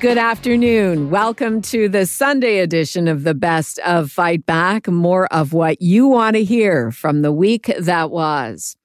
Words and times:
Good 0.00 0.16
afternoon. 0.16 1.10
Welcome 1.10 1.60
to 1.62 1.88
the 1.88 2.06
Sunday 2.06 2.60
edition 2.60 3.08
of 3.08 3.24
the 3.24 3.34
Best 3.34 3.80
of 3.80 4.12
Fight 4.12 4.46
Back. 4.46 4.86
More 4.86 5.26
of 5.32 5.52
what 5.52 5.82
you 5.82 6.06
want 6.06 6.36
to 6.36 6.44
hear 6.44 6.92
from 6.92 7.22
the 7.22 7.32
week 7.32 7.72
that 7.76 8.12
was. 8.12 8.76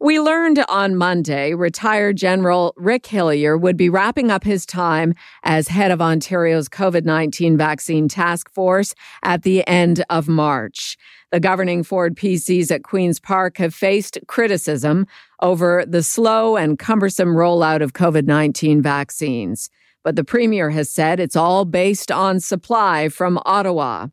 We 0.00 0.18
learned 0.20 0.64
on 0.70 0.96
Monday 0.96 1.52
retired 1.52 2.16
General 2.16 2.72
Rick 2.78 3.04
Hillier 3.04 3.58
would 3.58 3.76
be 3.76 3.90
wrapping 3.90 4.30
up 4.30 4.42
his 4.42 4.64
time 4.64 5.12
as 5.42 5.68
head 5.68 5.90
of 5.90 6.00
Ontario's 6.00 6.70
COVID 6.70 7.04
19 7.04 7.58
vaccine 7.58 8.08
task 8.08 8.50
force 8.50 8.94
at 9.22 9.42
the 9.42 9.68
end 9.68 10.02
of 10.08 10.28
March. 10.28 10.96
The 11.30 11.40
governing 11.40 11.82
Ford 11.82 12.16
PCs 12.16 12.70
at 12.70 12.84
Queen's 12.84 13.20
Park 13.20 13.58
have 13.58 13.74
faced 13.74 14.18
criticism 14.28 15.06
over 15.42 15.84
the 15.86 16.02
slow 16.02 16.56
and 16.56 16.78
cumbersome 16.78 17.34
rollout 17.34 17.82
of 17.82 17.92
COVID 17.92 18.26
19 18.26 18.80
vaccines. 18.80 19.68
But 20.04 20.16
the 20.16 20.22
premier 20.22 20.70
has 20.70 20.90
said 20.90 21.18
it's 21.18 21.34
all 21.34 21.64
based 21.64 22.12
on 22.12 22.38
supply 22.38 23.08
from 23.08 23.40
Ottawa. 23.44 24.08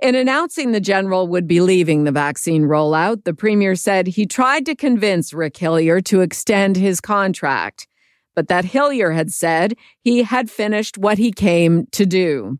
In 0.00 0.14
announcing 0.14 0.72
the 0.72 0.80
general 0.80 1.26
would 1.28 1.48
be 1.48 1.60
leaving 1.60 2.04
the 2.04 2.12
vaccine 2.12 2.64
rollout, 2.64 3.24
the 3.24 3.34
premier 3.34 3.74
said 3.74 4.08
he 4.08 4.26
tried 4.26 4.66
to 4.66 4.74
convince 4.74 5.32
Rick 5.32 5.56
Hillier 5.56 6.00
to 6.02 6.20
extend 6.20 6.76
his 6.76 7.00
contract, 7.00 7.88
but 8.34 8.48
that 8.48 8.64
Hillier 8.64 9.12
had 9.12 9.32
said 9.32 9.74
he 10.02 10.24
had 10.24 10.50
finished 10.50 10.98
what 10.98 11.18
he 11.18 11.32
came 11.32 11.86
to 11.92 12.04
do. 12.04 12.58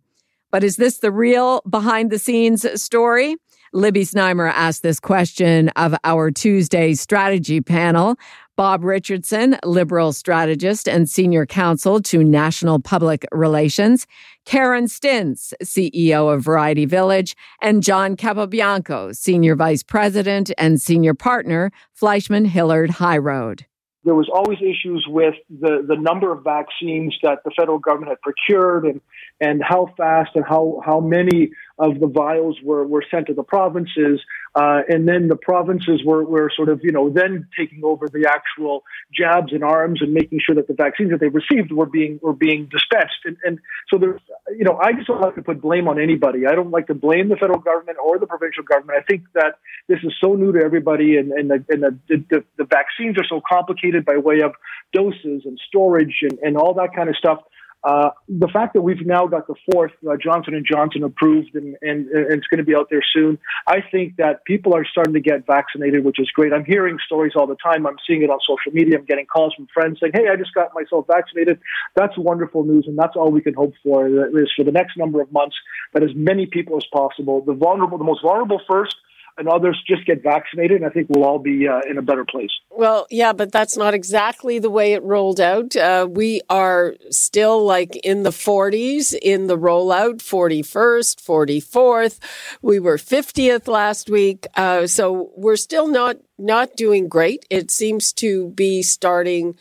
But 0.50 0.64
is 0.64 0.76
this 0.76 0.98
the 0.98 1.12
real 1.12 1.62
behind 1.68 2.10
the 2.10 2.18
scenes 2.18 2.66
story? 2.80 3.36
Libby 3.72 4.04
Znaimer 4.04 4.50
asked 4.52 4.82
this 4.82 4.98
question 4.98 5.68
of 5.70 5.94
our 6.04 6.30
Tuesday 6.30 6.94
strategy 6.94 7.60
panel. 7.60 8.16
Bob 8.58 8.82
Richardson, 8.82 9.56
Liberal 9.64 10.12
strategist 10.12 10.88
and 10.88 11.08
senior 11.08 11.46
counsel 11.46 12.02
to 12.02 12.24
National 12.24 12.80
Public 12.80 13.24
Relations, 13.30 14.04
Karen 14.46 14.86
Stintz, 14.86 15.52
CEO 15.62 16.34
of 16.34 16.42
Variety 16.42 16.84
Village, 16.84 17.36
and 17.62 17.84
John 17.84 18.16
Capobianco, 18.16 19.14
senior 19.14 19.54
vice 19.54 19.84
president 19.84 20.50
and 20.58 20.82
senior 20.82 21.14
partner, 21.14 21.70
Fleishman 21.94 22.46
Hillard 22.46 22.90
High 22.90 23.18
Road. 23.18 23.64
There 24.02 24.16
was 24.16 24.28
always 24.28 24.58
issues 24.60 25.06
with 25.06 25.34
the, 25.48 25.84
the 25.86 25.96
number 25.96 26.32
of 26.32 26.42
vaccines 26.42 27.16
that 27.22 27.44
the 27.44 27.52
federal 27.56 27.78
government 27.78 28.10
had 28.10 28.20
procured 28.22 28.86
and, 28.86 29.00
and 29.40 29.62
how 29.62 29.94
fast 29.96 30.30
and 30.34 30.44
how, 30.44 30.82
how 30.84 30.98
many 30.98 31.50
of 31.78 32.00
the 32.00 32.06
vials 32.06 32.58
were, 32.62 32.86
were 32.86 33.04
sent 33.10 33.26
to 33.28 33.34
the 33.34 33.42
provinces. 33.42 34.20
Uh, 34.54 34.80
and 34.88 35.06
then 35.06 35.28
the 35.28 35.36
provinces 35.36 36.02
were, 36.04 36.24
were 36.24 36.50
sort 36.54 36.68
of, 36.68 36.80
you 36.82 36.90
know, 36.90 37.08
then 37.08 37.46
taking 37.56 37.82
over 37.84 38.08
the 38.08 38.26
actual 38.28 38.82
jabs 39.16 39.52
and 39.52 39.62
arms 39.62 40.02
and 40.02 40.12
making 40.12 40.40
sure 40.44 40.54
that 40.54 40.66
the 40.66 40.74
vaccines 40.74 41.10
that 41.10 41.20
they 41.20 41.28
received 41.28 41.70
were 41.70 41.86
being, 41.86 42.18
were 42.22 42.32
being 42.32 42.68
dispensed. 42.70 43.20
And, 43.24 43.36
and 43.44 43.58
so 43.88 43.98
there's, 43.98 44.20
you 44.50 44.64
know, 44.64 44.78
I 44.82 44.92
just 44.92 45.06
don't 45.06 45.20
like 45.20 45.36
to 45.36 45.42
put 45.42 45.60
blame 45.60 45.86
on 45.86 46.00
anybody. 46.00 46.46
I 46.46 46.54
don't 46.54 46.70
like 46.70 46.88
to 46.88 46.94
blame 46.94 47.28
the 47.28 47.36
federal 47.36 47.60
government 47.60 47.98
or 48.04 48.18
the 48.18 48.26
provincial 48.26 48.64
government. 48.64 48.98
I 48.98 49.04
think 49.04 49.22
that 49.34 49.58
this 49.86 49.98
is 50.02 50.12
so 50.20 50.34
new 50.34 50.52
to 50.52 50.60
everybody 50.60 51.16
and, 51.16 51.30
and, 51.30 51.50
the, 51.50 51.64
and 51.68 51.82
the, 51.82 51.98
the, 52.08 52.44
the 52.56 52.64
vaccines 52.64 53.16
are 53.18 53.26
so 53.28 53.40
complicated 53.48 54.04
by 54.04 54.16
way 54.16 54.40
of 54.40 54.52
doses 54.92 55.42
and 55.44 55.60
storage 55.68 56.18
and, 56.22 56.38
and 56.40 56.56
all 56.56 56.74
that 56.74 56.94
kind 56.94 57.08
of 57.08 57.16
stuff 57.16 57.38
uh, 57.84 58.10
the 58.28 58.48
fact 58.48 58.74
that 58.74 58.82
we've 58.82 59.06
now 59.06 59.26
got 59.26 59.46
the 59.46 59.54
fourth 59.70 59.92
uh, 60.08 60.16
Johnson 60.20 60.54
and 60.54 60.66
Johnson 60.66 61.04
approved 61.04 61.54
and, 61.54 61.76
and, 61.80 62.08
and 62.08 62.32
it's 62.32 62.46
going 62.48 62.58
to 62.58 62.64
be 62.64 62.74
out 62.74 62.88
there 62.90 63.04
soon, 63.14 63.38
I 63.68 63.78
think 63.92 64.16
that 64.16 64.44
people 64.44 64.74
are 64.74 64.84
starting 64.84 65.14
to 65.14 65.20
get 65.20 65.46
vaccinated, 65.46 66.04
which 66.04 66.18
is 66.18 66.28
great. 66.30 66.52
I'm 66.52 66.64
hearing 66.64 66.98
stories 67.06 67.32
all 67.36 67.46
the 67.46 67.56
time. 67.56 67.86
I'm 67.86 67.96
seeing 68.04 68.22
it 68.22 68.30
on 68.30 68.40
social 68.40 68.72
media. 68.72 68.98
I'm 68.98 69.04
getting 69.04 69.26
calls 69.26 69.54
from 69.54 69.68
friends 69.72 70.00
saying, 70.00 70.12
"Hey, 70.14 70.28
I 70.28 70.34
just 70.34 70.54
got 70.54 70.74
myself 70.74 71.06
vaccinated." 71.06 71.60
That's 71.94 72.18
wonderful 72.18 72.64
news, 72.64 72.86
and 72.88 72.98
that's 72.98 73.14
all 73.14 73.30
we 73.30 73.40
can 73.40 73.54
hope 73.54 73.74
for 73.84 74.08
is 74.08 74.52
for 74.56 74.64
the 74.64 74.72
next 74.72 74.96
number 74.96 75.20
of 75.20 75.30
months 75.30 75.56
that 75.94 76.02
as 76.02 76.10
many 76.14 76.46
people 76.46 76.76
as 76.76 76.84
possible, 76.92 77.42
the 77.42 77.54
vulnerable, 77.54 77.98
the 77.98 78.04
most 78.04 78.22
vulnerable 78.22 78.60
first, 78.68 78.96
and 79.38 79.48
others 79.48 79.82
just 79.86 80.04
get 80.04 80.22
vaccinated, 80.22 80.78
and 80.78 80.86
I 80.86 80.90
think 80.90 81.08
we'll 81.08 81.24
all 81.24 81.38
be 81.38 81.68
uh, 81.68 81.80
in 81.88 81.96
a 81.96 82.02
better 82.02 82.24
place. 82.24 82.50
Well, 82.70 83.06
yeah, 83.10 83.32
but 83.32 83.52
that's 83.52 83.76
not 83.76 83.94
exactly 83.94 84.58
the 84.58 84.70
way 84.70 84.92
it 84.92 85.02
rolled 85.02 85.40
out. 85.40 85.76
Uh, 85.76 86.08
we 86.10 86.42
are 86.50 86.96
still 87.10 87.64
like 87.64 87.96
in 87.96 88.24
the 88.24 88.30
40s 88.30 89.14
in 89.14 89.46
the 89.46 89.56
rollout, 89.56 90.16
41st, 90.16 91.22
44th. 91.22 92.18
We 92.62 92.80
were 92.80 92.96
50th 92.96 93.68
last 93.68 94.10
week, 94.10 94.46
uh, 94.56 94.86
so 94.86 95.30
we're 95.36 95.56
still 95.56 95.86
not 95.86 96.16
not 96.40 96.76
doing 96.76 97.08
great. 97.08 97.44
It 97.50 97.70
seems 97.70 98.12
to 98.14 98.50
be 98.50 98.82
starting 98.82 99.56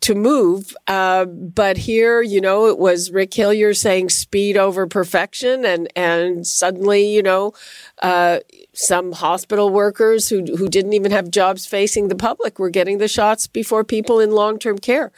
to 0.00 0.14
move. 0.14 0.76
Uh, 0.86 1.24
but 1.24 1.76
here, 1.76 2.22
you 2.22 2.40
know, 2.40 2.66
it 2.66 2.78
was 2.78 3.10
Rick 3.10 3.34
Hillier 3.34 3.74
saying 3.74 4.10
speed 4.10 4.56
over 4.56 4.86
perfection. 4.86 5.64
And, 5.64 5.88
and 5.96 6.46
suddenly, 6.46 7.14
you 7.14 7.22
know, 7.22 7.54
uh, 8.02 8.40
some 8.76 9.12
hospital 9.12 9.70
workers 9.70 10.28
who, 10.28 10.44
who 10.56 10.68
didn't 10.68 10.92
even 10.92 11.10
have 11.10 11.30
jobs 11.30 11.66
facing 11.66 12.08
the 12.08 12.14
public 12.14 12.58
were 12.58 12.70
getting 12.70 12.98
the 12.98 13.08
shots 13.08 13.46
before 13.46 13.84
people 13.84 14.20
in 14.20 14.30
long 14.30 14.58
term 14.58 14.78
care. 14.78 15.12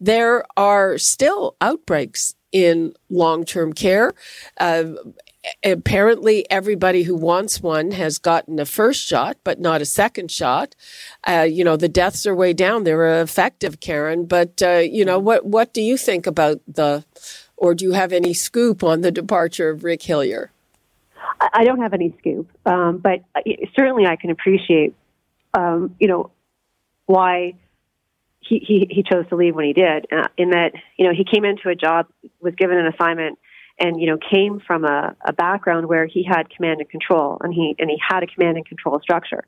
There 0.00 0.44
are 0.56 0.98
still 0.98 1.56
outbreaks 1.60 2.34
in 2.52 2.94
long 3.10 3.44
term 3.44 3.72
care. 3.72 4.12
Uh, 4.58 4.94
apparently 5.64 6.48
everybody 6.50 7.02
who 7.02 7.16
wants 7.16 7.60
one 7.60 7.90
has 7.90 8.18
gotten 8.18 8.58
a 8.58 8.64
first 8.64 9.04
shot, 9.04 9.36
but 9.44 9.60
not 9.60 9.82
a 9.82 9.86
second 9.86 10.30
shot. 10.30 10.74
Uh, 11.26 11.46
you 11.48 11.64
know, 11.64 11.76
the 11.76 11.88
deaths 11.88 12.26
are 12.26 12.34
way 12.34 12.52
down. 12.52 12.84
They're 12.84 13.20
effective, 13.20 13.80
Karen. 13.80 14.26
But, 14.26 14.62
uh, 14.62 14.78
you 14.78 15.04
know, 15.04 15.18
what, 15.18 15.44
what 15.44 15.74
do 15.74 15.82
you 15.82 15.96
think 15.96 16.26
about 16.26 16.60
the, 16.66 17.04
or 17.56 17.74
do 17.74 17.84
you 17.84 17.92
have 17.92 18.12
any 18.12 18.32
scoop 18.34 18.82
on 18.84 19.00
the 19.00 19.10
departure 19.10 19.70
of 19.70 19.84
Rick 19.84 20.02
Hillier? 20.02 20.51
I 21.52 21.64
don't 21.64 21.80
have 21.80 21.94
any 21.94 22.14
scoop, 22.18 22.50
um, 22.66 22.98
but 22.98 23.24
certainly 23.78 24.06
I 24.06 24.16
can 24.16 24.30
appreciate, 24.30 24.94
um, 25.54 25.96
you 25.98 26.08
know, 26.08 26.30
why 27.06 27.54
he, 28.40 28.58
he, 28.58 28.86
he 28.90 29.02
chose 29.02 29.28
to 29.28 29.36
leave 29.36 29.54
when 29.54 29.66
he 29.66 29.72
did. 29.72 30.06
Uh, 30.12 30.28
in 30.36 30.50
that, 30.50 30.72
you 30.96 31.06
know, 31.06 31.12
he 31.14 31.24
came 31.24 31.44
into 31.44 31.68
a 31.68 31.74
job, 31.74 32.06
was 32.40 32.54
given 32.54 32.76
an 32.78 32.86
assignment, 32.86 33.38
and 33.78 34.00
you 34.00 34.06
know 34.06 34.18
came 34.30 34.60
from 34.66 34.84
a, 34.84 35.16
a 35.24 35.32
background 35.32 35.88
where 35.88 36.06
he 36.06 36.24
had 36.24 36.50
command 36.50 36.80
and 36.80 36.88
control, 36.88 37.38
and 37.40 37.52
he 37.52 37.74
and 37.78 37.90
he 37.90 37.96
had 38.06 38.22
a 38.22 38.26
command 38.26 38.56
and 38.56 38.66
control 38.66 39.00
structure. 39.00 39.44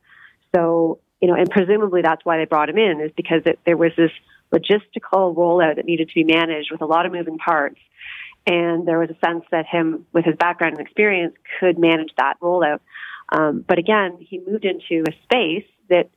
So 0.54 0.98
you 1.20 1.28
know, 1.28 1.34
and 1.34 1.48
presumably 1.50 2.02
that's 2.02 2.24
why 2.24 2.38
they 2.38 2.44
brought 2.44 2.68
him 2.68 2.78
in 2.78 3.00
is 3.00 3.12
because 3.16 3.42
it, 3.46 3.58
there 3.64 3.76
was 3.76 3.92
this 3.96 4.10
logistical 4.52 5.34
rollout 5.34 5.76
that 5.76 5.84
needed 5.84 6.08
to 6.08 6.14
be 6.14 6.24
managed 6.24 6.70
with 6.70 6.80
a 6.80 6.86
lot 6.86 7.06
of 7.06 7.12
moving 7.12 7.38
parts. 7.38 7.78
And 8.46 8.86
there 8.86 8.98
was 8.98 9.08
a 9.10 9.26
sense 9.26 9.44
that 9.50 9.66
him, 9.66 10.06
with 10.12 10.24
his 10.24 10.36
background 10.36 10.76
and 10.76 10.86
experience, 10.86 11.34
could 11.60 11.78
manage 11.78 12.10
that 12.18 12.34
rollout. 12.40 12.80
Um, 13.30 13.64
but 13.66 13.78
again, 13.78 14.18
he 14.20 14.38
moved 14.38 14.64
into 14.66 15.04
a 15.08 15.12
space 15.24 15.64
that 15.88 16.10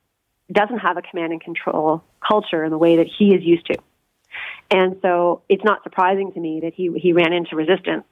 doesn't 0.51 0.79
have 0.79 0.97
a 0.97 1.01
command 1.01 1.31
and 1.31 1.41
control 1.41 2.03
culture 2.25 2.63
in 2.63 2.71
the 2.71 2.77
way 2.77 2.97
that 2.97 3.07
he 3.07 3.33
is 3.33 3.43
used 3.43 3.65
to. 3.67 3.77
And 4.69 4.97
so 5.01 5.41
it's 5.47 5.63
not 5.63 5.83
surprising 5.83 6.33
to 6.33 6.39
me 6.39 6.61
that 6.61 6.73
he, 6.73 6.91
he 6.97 7.13
ran 7.13 7.31
into 7.31 7.55
resistance 7.55 8.03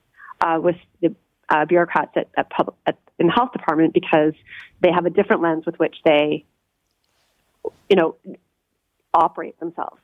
uh, 0.42 0.60
with 0.62 0.78
the 1.02 1.14
uh, 1.50 1.66
bureaucrats 1.66 2.12
at, 2.16 2.30
at, 2.38 2.52
at, 2.86 2.98
in 3.20 3.28
the 3.28 3.34
health 3.34 3.52
department 3.52 3.94
because 3.94 4.34
they 4.82 4.92
have 4.92 5.06
a 5.06 5.10
different 5.10 5.42
lens 5.42 5.66
with 5.66 5.76
which 5.78 5.96
they, 6.06 6.46
you 7.90 7.96
know, 7.96 8.16
operate 9.14 9.60
themselves. 9.60 10.00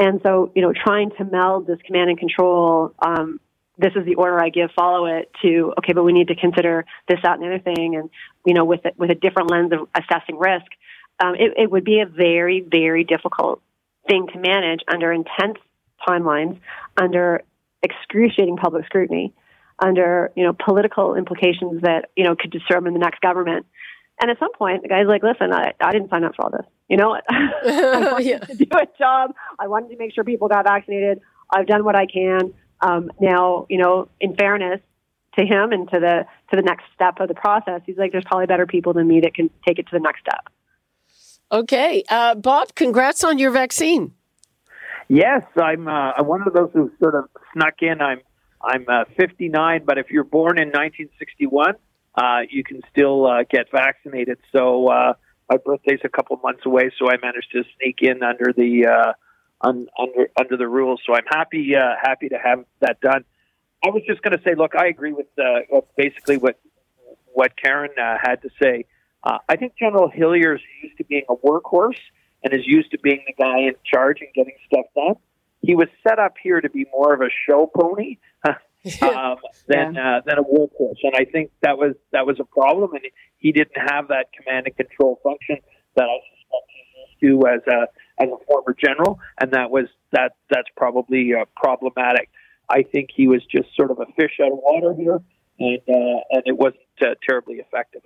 And 0.00 0.20
so, 0.22 0.50
you 0.54 0.62
know, 0.62 0.72
trying 0.72 1.10
to 1.18 1.24
meld 1.24 1.66
this 1.66 1.78
command 1.86 2.08
and 2.08 2.18
control, 2.18 2.94
um, 3.00 3.38
this 3.76 3.92
is 3.94 4.06
the 4.06 4.14
order 4.14 4.42
I 4.42 4.48
give, 4.48 4.70
follow 4.74 5.04
it 5.04 5.30
to, 5.42 5.74
okay, 5.78 5.92
but 5.92 6.04
we 6.04 6.14
need 6.14 6.28
to 6.28 6.34
consider 6.34 6.86
this, 7.06 7.18
that, 7.22 7.34
and 7.34 7.42
the 7.42 7.48
other 7.48 7.58
thing. 7.58 7.96
And, 7.96 8.08
you 8.46 8.54
know, 8.54 8.64
with, 8.64 8.80
with 8.96 9.10
a 9.10 9.14
different 9.14 9.50
lens 9.50 9.72
of 9.72 9.88
assessing 9.94 10.38
risk, 10.38 10.64
um, 11.22 11.34
it, 11.34 11.52
it 11.58 11.70
would 11.70 11.84
be 11.84 12.00
a 12.00 12.06
very, 12.06 12.60
very 12.66 13.04
difficult 13.04 13.60
thing 14.08 14.26
to 14.32 14.38
manage 14.38 14.80
under 14.90 15.12
intense 15.12 15.58
timelines, 16.08 16.58
under 16.96 17.42
excruciating 17.82 18.56
public 18.56 18.86
scrutiny, 18.86 19.34
under 19.78 20.30
you 20.34 20.44
know 20.44 20.52
political 20.52 21.14
implications 21.14 21.82
that 21.82 22.10
you 22.16 22.24
know 22.24 22.34
could 22.36 22.50
determine 22.50 22.94
the 22.94 22.98
next 22.98 23.20
government. 23.20 23.66
And 24.20 24.30
at 24.30 24.38
some 24.38 24.52
point, 24.52 24.82
the 24.82 24.88
guy's 24.88 25.06
like, 25.06 25.22
"Listen, 25.22 25.52
I, 25.52 25.72
I 25.80 25.92
didn't 25.92 26.10
sign 26.10 26.24
up 26.24 26.34
for 26.36 26.44
all 26.44 26.50
this. 26.50 26.66
You 26.88 26.96
know, 26.96 27.18
I 27.30 28.12
wanted 28.12 28.26
yeah. 28.26 28.38
to 28.38 28.54
do 28.54 28.66
a 28.72 28.86
job. 28.98 29.32
I 29.58 29.66
wanted 29.66 29.88
to 29.90 29.96
make 29.96 30.14
sure 30.14 30.24
people 30.24 30.48
got 30.48 30.64
vaccinated. 30.64 31.20
I've 31.50 31.66
done 31.66 31.84
what 31.84 31.96
I 31.96 32.06
can. 32.06 32.52
Um, 32.82 33.10
now, 33.20 33.66
you 33.68 33.78
know, 33.78 34.08
in 34.20 34.34
fairness, 34.36 34.80
to 35.38 35.44
him 35.44 35.72
and 35.72 35.88
to 35.90 36.00
the 36.00 36.26
to 36.50 36.56
the 36.56 36.62
next 36.62 36.84
step 36.94 37.20
of 37.20 37.28
the 37.28 37.34
process. 37.34 37.80
He's 37.86 37.96
like, 37.96 38.12
there's 38.12 38.24
probably 38.24 38.46
better 38.46 38.66
people 38.66 38.92
than 38.92 39.06
me 39.06 39.20
that 39.20 39.34
can 39.34 39.50
take 39.66 39.78
it 39.78 39.86
to 39.86 39.92
the 39.92 40.00
next 40.00 40.20
step. 40.20 40.48
Okay, 41.52 42.04
uh, 42.08 42.34
Bob, 42.36 42.74
congrats 42.74 43.24
on 43.24 43.38
your 43.38 43.50
vaccine. 43.50 44.12
Yes, 45.08 45.42
I'm. 45.60 45.88
Uh, 45.88 46.22
one 46.22 46.46
of 46.46 46.52
those 46.52 46.70
who 46.72 46.90
sort 47.00 47.14
of 47.14 47.24
snuck 47.52 47.74
in. 47.80 48.00
I'm. 48.00 48.20
I'm 48.62 48.84
uh, 48.88 49.04
59, 49.16 49.84
but 49.86 49.96
if 49.96 50.10
you're 50.10 50.22
born 50.22 50.58
in 50.58 50.68
1961, 50.68 51.76
uh, 52.14 52.40
you 52.48 52.64
can 52.64 52.80
still 52.90 53.26
uh, 53.26 53.44
get 53.48 53.70
vaccinated. 53.70 54.38
So 54.52 54.88
uh, 54.88 55.14
my 55.48 55.56
birthday's 55.58 56.00
a 56.04 56.08
couple 56.08 56.38
months 56.42 56.62
away, 56.64 56.90
so 56.98 57.10
I 57.10 57.16
managed 57.22 57.52
to 57.52 57.64
sneak 57.76 57.98
in 58.02 58.22
under 58.22 58.52
the 58.56 58.86
uh, 58.86 59.12
un, 59.60 59.88
under 59.98 60.28
under 60.38 60.56
the 60.56 60.68
rules. 60.68 61.00
So 61.06 61.14
I'm 61.14 61.26
happy 61.28 61.74
uh, 61.76 61.94
happy 62.00 62.28
to 62.28 62.38
have 62.38 62.64
that 62.80 63.00
done. 63.00 63.24
I 63.84 63.90
was 63.90 64.02
just 64.06 64.22
going 64.22 64.36
to 64.36 64.42
say, 64.44 64.54
look, 64.54 64.74
I 64.76 64.88
agree 64.88 65.12
with 65.12 65.26
uh, 65.38 65.80
basically 65.96 66.36
what 66.36 66.58
what 67.32 67.56
Karen 67.56 67.90
uh, 68.00 68.16
had 68.20 68.42
to 68.42 68.50
say. 68.60 68.86
Uh, 69.22 69.38
I 69.48 69.56
think 69.56 69.74
General 69.78 70.08
Hillier 70.08 70.54
is 70.54 70.62
used 70.82 70.98
to 70.98 71.04
being 71.04 71.24
a 71.28 71.36
workhorse 71.36 72.00
and 72.42 72.54
is 72.54 72.66
used 72.66 72.90
to 72.92 72.98
being 72.98 73.22
the 73.26 73.34
guy 73.34 73.60
in 73.60 73.74
charge 73.84 74.20
and 74.20 74.30
getting 74.34 74.54
stuff 74.66 74.86
done. 74.94 75.14
He 75.62 75.74
was 75.74 75.88
set 76.06 76.18
up 76.18 76.34
here 76.42 76.60
to 76.60 76.70
be 76.70 76.86
more 76.92 77.12
of 77.12 77.20
a 77.20 77.28
show 77.46 77.70
pony 77.74 78.16
um, 79.02 79.36
than 79.68 79.94
yeah. 79.94 80.16
uh, 80.16 80.20
than 80.24 80.38
a 80.38 80.42
workhorse, 80.42 80.96
and 81.02 81.14
I 81.14 81.24
think 81.24 81.50
that 81.62 81.76
was 81.76 81.94
that 82.12 82.26
was 82.26 82.40
a 82.40 82.44
problem, 82.44 82.92
and 82.94 83.02
he 83.36 83.52
didn't 83.52 83.76
have 83.76 84.08
that 84.08 84.26
command 84.32 84.66
and 84.66 84.76
control 84.76 85.20
function 85.22 85.58
that 85.96 86.04
I 86.04 86.18
suspect 86.30 87.20
he 87.20 87.28
used 87.28 87.42
to 87.42 87.48
as 87.48 87.60
a 87.68 88.22
as 88.22 88.28
a 88.28 88.44
former 88.46 88.74
general, 88.78 89.18
and 89.40 89.52
that 89.52 89.70
was 89.70 89.86
that 90.12 90.32
that's 90.48 90.68
probably 90.76 91.32
uh, 91.34 91.44
problematic. 91.56 92.30
I 92.70 92.82
think 92.82 93.10
he 93.14 93.26
was 93.26 93.42
just 93.50 93.68
sort 93.76 93.90
of 93.90 93.98
a 93.98 94.06
fish 94.16 94.38
out 94.42 94.52
of 94.52 94.58
water 94.62 94.94
here, 94.94 95.20
and 95.58 95.80
uh, 95.88 96.20
and 96.30 96.42
it 96.46 96.56
wasn't 96.56 96.80
uh, 97.02 97.14
terribly 97.28 97.56
effective. 97.56 98.02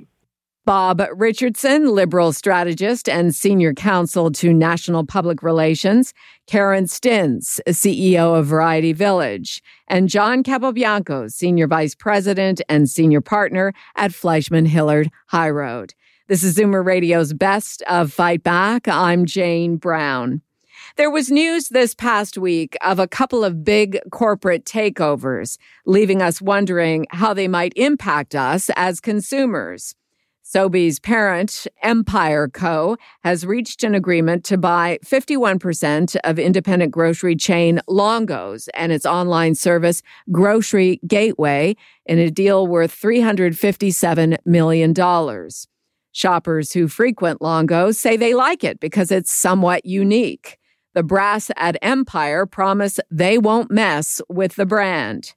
Bob 0.66 1.02
Richardson, 1.16 1.94
Liberal 1.94 2.32
strategist 2.32 3.06
and 3.06 3.34
senior 3.34 3.75
counsel 3.75 4.31
to 4.32 4.55
National 4.55 5.05
Public 5.05 5.43
Relations, 5.43 6.14
Karen 6.46 6.87
Stintz, 6.87 7.61
CEO 7.69 8.38
of 8.38 8.46
Variety 8.46 8.94
Village, 8.94 9.62
and 9.88 10.08
John 10.08 10.43
Capobianco, 10.43 11.31
senior 11.31 11.66
vice 11.66 11.94
president 11.94 12.62
and 12.66 12.88
senior 12.88 13.20
partner 13.20 13.75
at 13.96 14.14
Fleishman 14.14 14.64
Hillard 14.64 15.11
High 15.26 15.50
Road. 15.50 15.93
This 16.28 16.43
is 16.43 16.56
Zoomer 16.56 16.82
Radio's 16.82 17.34
Best 17.34 17.82
of 17.82 18.11
Fight 18.11 18.43
Back. 18.43 18.88
I'm 18.88 19.26
Jane 19.26 19.76
Brown. 19.76 20.40
There 20.96 21.11
was 21.11 21.31
news 21.31 21.69
this 21.69 21.94
past 21.94 22.38
week 22.38 22.75
of 22.81 22.99
a 22.99 23.06
couple 23.06 23.44
of 23.44 23.64
big 23.64 23.99
corporate 24.11 24.64
takeovers, 24.64 25.58
leaving 25.84 26.22
us 26.22 26.40
wondering 26.40 27.05
how 27.11 27.34
they 27.34 27.49
might 27.49 27.75
impact 27.76 28.34
us 28.34 28.70
as 28.76 28.99
consumers. 28.99 29.94
Sobeys 30.55 31.03
parent, 31.03 31.67
Empire 31.83 32.47
Co., 32.47 32.97
has 33.25 33.45
reached 33.45 33.83
an 33.83 33.93
agreement 33.93 34.45
to 34.45 34.56
buy 34.56 35.01
51% 35.05 36.15
of 36.23 36.39
independent 36.39 36.93
grocery 36.93 37.35
chain 37.35 37.81
Longo's 37.89 38.69
and 38.69 38.93
its 38.93 39.05
online 39.05 39.56
service, 39.56 40.01
Grocery 40.31 41.01
Gateway, 41.09 41.75
in 42.06 42.21
a 42.21 42.31
deal 42.31 42.69
worth 42.69 42.95
$357 42.95 44.37
million. 44.45 44.95
Shoppers 46.12 46.73
who 46.73 46.87
frequent 46.87 47.43
Longo's 47.43 47.99
say 47.99 48.17
they 48.17 48.33
like 48.33 48.62
it 48.62 48.79
because 48.79 49.11
it's 49.11 49.35
somewhat 49.35 49.85
unique. 49.85 50.59
The 50.95 51.03
brass 51.03 51.50
at 51.57 51.77
Empire 51.83 52.47
promise 52.47 53.00
they 53.11 53.39
won't 53.39 53.73
mess 53.73 54.23
with 54.29 54.55
the 54.55 54.67
brand. 54.67 55.35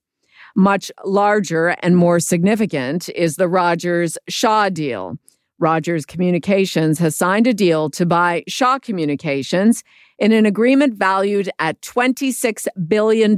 Much 0.60 0.92
larger 1.06 1.76
and 1.84 1.96
more 1.96 2.20
significant 2.20 3.10
is 3.10 3.36
the 3.36 3.48
Rogers 3.48 4.18
Shaw 4.28 4.70
deal. 4.70 5.16
Rogers 5.60 6.04
Communications 6.04 6.98
has 6.98 7.16
signed 7.16 7.46
a 7.46 7.54
deal 7.54 7.92
to 7.92 8.08
buy 8.08 8.44
Shaw 8.48 8.80
Communications 8.80 9.84
in 10.18 10.32
an 10.32 10.48
agreement 10.48 10.96
valued 10.96 11.48
at 11.60 11.80
$26 11.82 12.66
billion, 12.88 13.36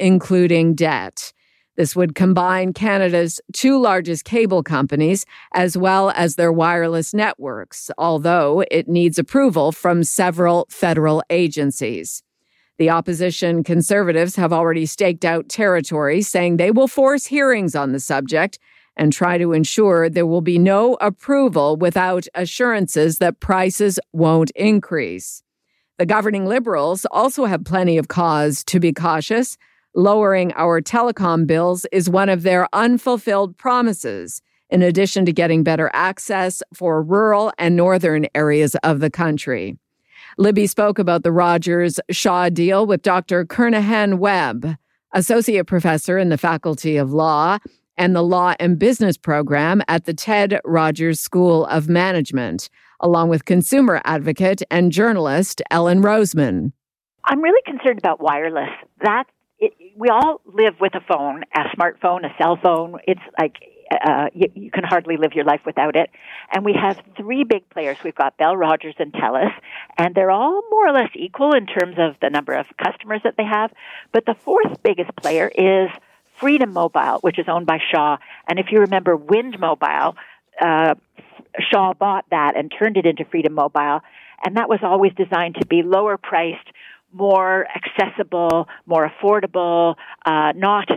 including 0.00 0.74
debt. 0.74 1.32
This 1.76 1.94
would 1.94 2.16
combine 2.16 2.72
Canada's 2.72 3.40
two 3.52 3.80
largest 3.80 4.24
cable 4.24 4.64
companies 4.64 5.24
as 5.54 5.78
well 5.78 6.10
as 6.16 6.34
their 6.34 6.50
wireless 6.50 7.14
networks, 7.14 7.88
although 7.96 8.64
it 8.68 8.88
needs 8.88 9.16
approval 9.16 9.70
from 9.70 10.02
several 10.02 10.66
federal 10.70 11.22
agencies. 11.30 12.24
The 12.78 12.90
opposition 12.90 13.64
conservatives 13.64 14.36
have 14.36 14.52
already 14.52 14.86
staked 14.86 15.24
out 15.24 15.48
territory, 15.48 16.22
saying 16.22 16.56
they 16.56 16.70
will 16.70 16.86
force 16.86 17.26
hearings 17.26 17.74
on 17.74 17.92
the 17.92 17.98
subject 17.98 18.58
and 18.96 19.12
try 19.12 19.36
to 19.38 19.52
ensure 19.52 20.08
there 20.08 20.26
will 20.26 20.40
be 20.40 20.58
no 20.58 20.96
approval 21.00 21.76
without 21.76 22.26
assurances 22.34 23.18
that 23.18 23.40
prices 23.40 23.98
won't 24.12 24.50
increase. 24.52 25.42
The 25.98 26.06
governing 26.06 26.46
Liberals 26.46 27.04
also 27.10 27.46
have 27.46 27.64
plenty 27.64 27.98
of 27.98 28.06
cause 28.06 28.62
to 28.64 28.78
be 28.78 28.92
cautious. 28.92 29.56
Lowering 29.94 30.52
our 30.54 30.80
telecom 30.80 31.46
bills 31.46 31.84
is 31.90 32.08
one 32.08 32.28
of 32.28 32.42
their 32.42 32.68
unfulfilled 32.72 33.56
promises, 33.56 34.40
in 34.70 34.82
addition 34.82 35.24
to 35.26 35.32
getting 35.32 35.64
better 35.64 35.90
access 35.92 36.62
for 36.72 37.02
rural 37.02 37.52
and 37.58 37.74
northern 37.74 38.26
areas 38.36 38.76
of 38.84 39.00
the 39.00 39.10
country. 39.10 39.76
Libby 40.40 40.68
spoke 40.68 41.00
about 41.00 41.24
the 41.24 41.32
Rogers 41.32 41.98
Shaw 42.12 42.48
deal 42.48 42.86
with 42.86 43.02
Dr. 43.02 43.44
Kernaghan 43.44 44.18
Webb, 44.18 44.76
associate 45.12 45.66
professor 45.66 46.16
in 46.16 46.28
the 46.28 46.38
Faculty 46.38 46.96
of 46.96 47.12
Law 47.12 47.58
and 47.96 48.14
the 48.14 48.22
Law 48.22 48.54
and 48.60 48.78
Business 48.78 49.16
program 49.16 49.82
at 49.88 50.04
the 50.04 50.14
Ted 50.14 50.60
Rogers 50.64 51.20
School 51.20 51.66
of 51.66 51.88
Management, 51.88 52.70
along 53.00 53.30
with 53.30 53.46
consumer 53.46 54.00
advocate 54.04 54.62
and 54.70 54.92
journalist 54.92 55.60
Ellen 55.72 56.02
Roseman. 56.02 56.70
I'm 57.24 57.42
really 57.42 57.62
concerned 57.66 57.98
about 57.98 58.20
wireless. 58.20 58.70
That 59.02 59.24
it, 59.58 59.72
we 59.96 60.08
all 60.08 60.40
live 60.46 60.74
with 60.80 60.94
a 60.94 61.00
phone, 61.12 61.42
a 61.52 61.62
smartphone, 61.76 62.24
a 62.24 62.32
cell 62.40 62.56
phone. 62.62 63.00
It's 63.08 63.20
like 63.40 63.54
uh, 63.90 64.28
you, 64.34 64.48
you 64.54 64.70
can 64.70 64.84
hardly 64.84 65.16
live 65.16 65.32
your 65.34 65.44
life 65.44 65.60
without 65.64 65.96
it. 65.96 66.10
And 66.52 66.64
we 66.64 66.74
have 66.74 67.00
three 67.16 67.44
big 67.44 67.68
players. 67.70 67.96
We've 68.04 68.14
got 68.14 68.36
Bell, 68.36 68.56
Rogers, 68.56 68.94
and 68.98 69.12
Telus, 69.12 69.52
and 69.96 70.14
they're 70.14 70.30
all 70.30 70.62
more 70.70 70.88
or 70.88 70.92
less 70.92 71.10
equal 71.14 71.52
in 71.52 71.66
terms 71.66 71.96
of 71.98 72.16
the 72.20 72.30
number 72.30 72.52
of 72.52 72.66
customers 72.82 73.20
that 73.24 73.36
they 73.36 73.44
have. 73.44 73.72
But 74.12 74.26
the 74.26 74.34
fourth 74.34 74.82
biggest 74.82 75.14
player 75.16 75.48
is 75.48 75.90
Freedom 76.38 76.72
Mobile, 76.72 77.18
which 77.20 77.38
is 77.38 77.46
owned 77.48 77.66
by 77.66 77.78
Shaw. 77.90 78.18
And 78.46 78.58
if 78.58 78.66
you 78.70 78.80
remember 78.80 79.16
Wind 79.16 79.58
Mobile, 79.58 80.16
uh, 80.60 80.94
Shaw 81.58 81.94
bought 81.94 82.26
that 82.30 82.56
and 82.56 82.72
turned 82.76 82.96
it 82.96 83.06
into 83.06 83.24
Freedom 83.24 83.54
Mobile. 83.54 84.00
And 84.44 84.56
that 84.56 84.68
was 84.68 84.80
always 84.82 85.12
designed 85.14 85.56
to 85.60 85.66
be 85.66 85.82
lower 85.82 86.16
priced, 86.16 86.68
more 87.12 87.66
accessible, 87.74 88.68
more 88.86 89.10
affordable, 89.10 89.96
uh, 90.24 90.52
not 90.54 90.88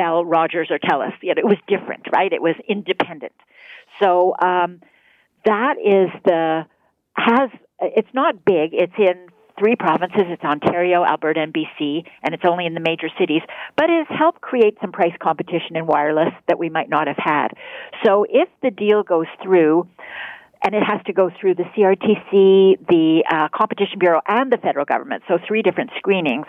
Bell, 0.00 0.24
Rogers, 0.24 0.68
or 0.70 0.78
Telus. 0.78 1.12
It 1.22 1.44
was 1.44 1.58
different, 1.68 2.06
right? 2.12 2.32
It 2.32 2.40
was 2.40 2.54
independent. 2.66 3.32
So 4.02 4.34
um, 4.40 4.80
that 5.44 5.74
is 5.78 6.08
the 6.24 6.62
has. 7.14 7.50
It's 7.80 8.08
not 8.14 8.44
big. 8.44 8.70
It's 8.72 8.94
in 8.98 9.26
three 9.58 9.76
provinces. 9.76 10.22
It's 10.28 10.42
Ontario, 10.42 11.04
Alberta, 11.04 11.40
and 11.40 11.52
BC, 11.52 12.04
and 12.22 12.34
it's 12.34 12.44
only 12.48 12.64
in 12.64 12.72
the 12.72 12.80
major 12.80 13.08
cities. 13.18 13.42
But 13.76 13.90
it 13.90 14.06
has 14.06 14.18
helped 14.18 14.40
create 14.40 14.78
some 14.80 14.90
price 14.90 15.12
competition 15.22 15.76
in 15.76 15.86
wireless 15.86 16.32
that 16.48 16.58
we 16.58 16.70
might 16.70 16.88
not 16.88 17.06
have 17.06 17.18
had. 17.18 17.48
So 18.04 18.24
if 18.28 18.48
the 18.62 18.70
deal 18.70 19.02
goes 19.02 19.26
through, 19.42 19.86
and 20.64 20.74
it 20.74 20.82
has 20.82 21.00
to 21.06 21.12
go 21.12 21.30
through 21.40 21.56
the 21.56 21.64
CRTC, 21.76 22.86
the 22.88 23.24
uh, 23.30 23.48
Competition 23.54 23.98
Bureau, 23.98 24.20
and 24.26 24.50
the 24.50 24.58
federal 24.58 24.84
government, 24.86 25.22
so 25.28 25.38
three 25.46 25.62
different 25.62 25.90
screenings, 25.98 26.46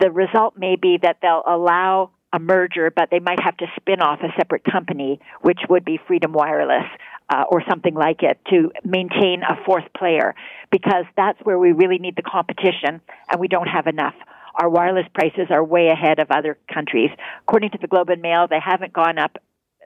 the 0.00 0.10
result 0.10 0.54
may 0.56 0.76
be 0.76 0.98
that 1.02 1.18
they'll 1.22 1.44
allow 1.46 2.10
a 2.32 2.38
merger, 2.38 2.90
but 2.94 3.08
they 3.10 3.20
might 3.20 3.40
have 3.40 3.56
to 3.58 3.66
spin 3.76 4.00
off 4.00 4.20
a 4.22 4.32
separate 4.36 4.64
company, 4.64 5.20
which 5.42 5.60
would 5.68 5.84
be 5.84 5.98
Freedom 6.06 6.32
Wireless 6.32 6.86
uh, 7.28 7.44
or 7.48 7.62
something 7.68 7.94
like 7.94 8.22
it, 8.22 8.38
to 8.50 8.70
maintain 8.84 9.42
a 9.42 9.62
fourth 9.64 9.84
player, 9.96 10.34
because 10.70 11.04
that's 11.16 11.38
where 11.42 11.58
we 11.58 11.72
really 11.72 11.98
need 11.98 12.16
the 12.16 12.22
competition, 12.22 13.00
and 13.30 13.40
we 13.40 13.48
don't 13.48 13.68
have 13.68 13.86
enough. 13.86 14.14
Our 14.54 14.68
wireless 14.68 15.06
prices 15.14 15.46
are 15.50 15.64
way 15.64 15.88
ahead 15.88 16.18
of 16.18 16.30
other 16.30 16.58
countries. 16.72 17.10
According 17.42 17.70
to 17.70 17.78
the 17.80 17.86
Globe 17.86 18.10
and 18.10 18.20
Mail, 18.20 18.46
they 18.48 18.60
haven't 18.62 18.92
gone 18.92 19.18
up 19.18 19.38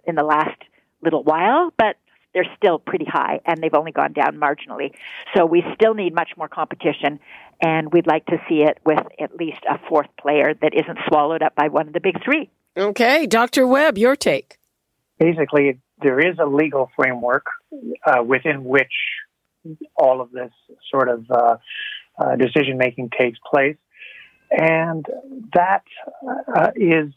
in 0.06 0.14
the 0.14 0.24
last 0.24 0.58
little 1.02 1.22
while, 1.22 1.72
but 1.76 1.96
they're 2.36 2.54
still 2.54 2.78
pretty 2.78 3.06
high 3.06 3.40
and 3.46 3.62
they've 3.62 3.72
only 3.72 3.92
gone 3.92 4.12
down 4.12 4.36
marginally. 4.36 4.94
So 5.34 5.46
we 5.46 5.64
still 5.74 5.94
need 5.94 6.14
much 6.14 6.32
more 6.36 6.48
competition 6.48 7.18
and 7.62 7.90
we'd 7.90 8.06
like 8.06 8.26
to 8.26 8.36
see 8.46 8.56
it 8.56 8.78
with 8.84 8.98
at 9.18 9.34
least 9.36 9.60
a 9.66 9.78
fourth 9.88 10.08
player 10.20 10.52
that 10.60 10.74
isn't 10.74 10.98
swallowed 11.08 11.42
up 11.42 11.54
by 11.54 11.68
one 11.68 11.86
of 11.86 11.94
the 11.94 12.00
big 12.00 12.22
three. 12.22 12.50
Okay, 12.76 13.26
Dr. 13.26 13.66
Webb, 13.66 13.96
your 13.96 14.16
take. 14.16 14.58
Basically, 15.18 15.80
there 16.02 16.20
is 16.20 16.36
a 16.38 16.44
legal 16.44 16.90
framework 16.94 17.46
uh, 18.06 18.22
within 18.22 18.64
which 18.64 18.92
all 19.96 20.20
of 20.20 20.30
this 20.30 20.52
sort 20.90 21.08
of 21.08 21.24
uh, 21.30 21.56
uh, 22.18 22.36
decision 22.36 22.76
making 22.76 23.08
takes 23.18 23.38
place, 23.50 23.78
and 24.50 25.06
that 25.54 25.84
uh, 26.54 26.68
is 26.76 27.14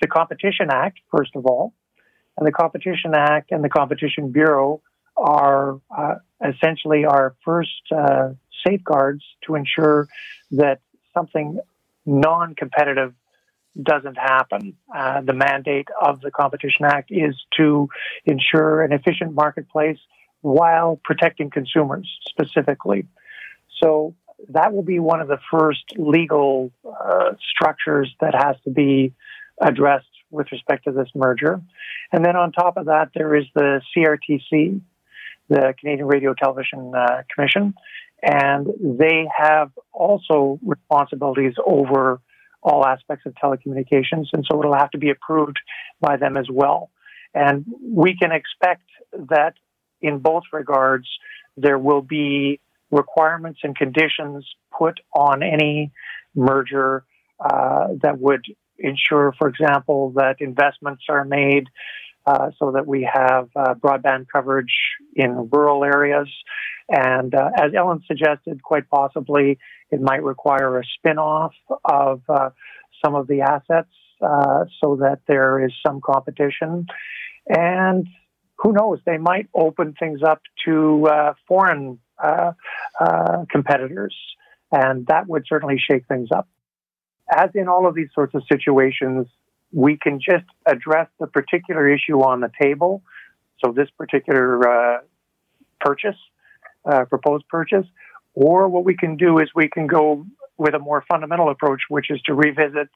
the 0.00 0.08
Competition 0.08 0.68
Act, 0.70 1.00
first 1.14 1.36
of 1.36 1.44
all. 1.44 1.74
And 2.36 2.46
the 2.46 2.52
Competition 2.52 3.14
Act 3.14 3.52
and 3.52 3.62
the 3.62 3.68
Competition 3.68 4.32
Bureau 4.32 4.80
are 5.16 5.80
uh, 5.96 6.14
essentially 6.46 7.04
our 7.04 7.34
first 7.44 7.70
uh, 7.94 8.30
safeguards 8.66 9.22
to 9.46 9.54
ensure 9.54 10.08
that 10.52 10.80
something 11.14 11.58
non 12.06 12.54
competitive 12.54 13.14
doesn't 13.80 14.16
happen. 14.16 14.74
Uh, 14.94 15.22
the 15.22 15.32
mandate 15.32 15.88
of 16.00 16.20
the 16.20 16.30
Competition 16.30 16.84
Act 16.84 17.10
is 17.10 17.34
to 17.56 17.88
ensure 18.24 18.82
an 18.82 18.92
efficient 18.92 19.34
marketplace 19.34 19.98
while 20.40 21.00
protecting 21.04 21.50
consumers 21.50 22.08
specifically. 22.28 23.06
So 23.82 24.14
that 24.48 24.72
will 24.72 24.82
be 24.82 24.98
one 24.98 25.20
of 25.20 25.28
the 25.28 25.38
first 25.50 25.84
legal 25.96 26.72
uh, 26.84 27.32
structures 27.50 28.12
that 28.20 28.34
has 28.34 28.56
to 28.64 28.70
be 28.70 29.14
addressed 29.60 30.06
with 30.32 30.50
respect 30.50 30.84
to 30.84 30.92
this 30.92 31.08
merger. 31.14 31.60
And 32.10 32.24
then 32.24 32.36
on 32.36 32.52
top 32.52 32.76
of 32.76 32.86
that, 32.86 33.10
there 33.14 33.36
is 33.36 33.44
the 33.54 33.80
CRTC, 33.96 34.80
the 35.48 35.74
Canadian 35.78 36.06
Radio 36.06 36.34
Television 36.34 36.92
uh, 36.94 37.22
Commission, 37.32 37.74
and 38.22 38.66
they 38.80 39.26
have 39.36 39.70
also 39.92 40.58
responsibilities 40.64 41.54
over 41.64 42.20
all 42.62 42.86
aspects 42.86 43.26
of 43.26 43.34
telecommunications, 43.34 44.26
and 44.32 44.46
so 44.48 44.60
it'll 44.60 44.74
have 44.74 44.90
to 44.92 44.98
be 44.98 45.10
approved 45.10 45.58
by 46.00 46.16
them 46.16 46.36
as 46.36 46.46
well. 46.50 46.90
And 47.34 47.64
we 47.82 48.16
can 48.16 48.30
expect 48.30 48.84
that 49.12 49.54
in 50.00 50.18
both 50.18 50.44
regards, 50.52 51.08
there 51.56 51.78
will 51.78 52.02
be 52.02 52.60
requirements 52.90 53.60
and 53.64 53.76
conditions 53.76 54.46
put 54.76 55.00
on 55.12 55.42
any 55.42 55.92
merger 56.34 57.04
uh, 57.40 57.88
that 58.02 58.18
would 58.18 58.44
ensure, 58.82 59.32
for 59.38 59.48
example, 59.48 60.12
that 60.16 60.36
investments 60.40 61.04
are 61.08 61.24
made 61.24 61.68
uh, 62.26 62.50
so 62.58 62.72
that 62.72 62.86
we 62.86 63.08
have 63.12 63.48
uh, 63.56 63.74
broadband 63.74 64.26
coverage 64.32 64.72
in 65.14 65.48
rural 65.50 65.84
areas. 65.84 66.28
And 66.88 67.34
uh, 67.34 67.50
as 67.56 67.72
Ellen 67.76 68.02
suggested, 68.06 68.62
quite 68.62 68.88
possibly 68.88 69.58
it 69.90 70.00
might 70.00 70.22
require 70.22 70.78
a 70.78 70.84
spin 70.98 71.18
off 71.18 71.54
of 71.84 72.22
uh, 72.28 72.50
some 73.04 73.14
of 73.14 73.26
the 73.26 73.40
assets 73.40 73.90
uh, 74.20 74.66
so 74.80 74.96
that 75.00 75.20
there 75.26 75.64
is 75.64 75.72
some 75.84 76.00
competition. 76.00 76.86
And 77.48 78.06
who 78.58 78.72
knows, 78.72 79.00
they 79.04 79.18
might 79.18 79.48
open 79.54 79.94
things 79.98 80.20
up 80.22 80.42
to 80.64 81.08
foreign 81.48 81.98
competitors. 83.50 84.16
And 84.70 85.06
that 85.08 85.26
would 85.26 85.44
certainly 85.48 85.78
shake 85.78 86.06
things 86.06 86.28
up 86.34 86.48
as 87.30 87.50
in 87.54 87.68
all 87.68 87.86
of 87.86 87.94
these 87.94 88.08
sorts 88.14 88.34
of 88.34 88.42
situations, 88.50 89.26
we 89.72 89.96
can 89.96 90.20
just 90.20 90.44
address 90.66 91.08
the 91.18 91.26
particular 91.26 91.88
issue 91.88 92.20
on 92.20 92.40
the 92.40 92.50
table. 92.60 93.02
So 93.64 93.72
this 93.72 93.88
particular 93.96 94.68
uh, 94.68 94.98
purchase, 95.80 96.16
uh, 96.84 97.04
proposed 97.06 97.48
purchase, 97.48 97.86
or 98.34 98.68
what 98.68 98.84
we 98.84 98.96
can 98.96 99.16
do 99.16 99.38
is 99.38 99.48
we 99.54 99.68
can 99.68 99.86
go 99.86 100.26
with 100.58 100.74
a 100.74 100.78
more 100.78 101.04
fundamental 101.10 101.50
approach, 101.50 101.80
which 101.88 102.10
is 102.10 102.20
to 102.22 102.34
revisit 102.34 102.88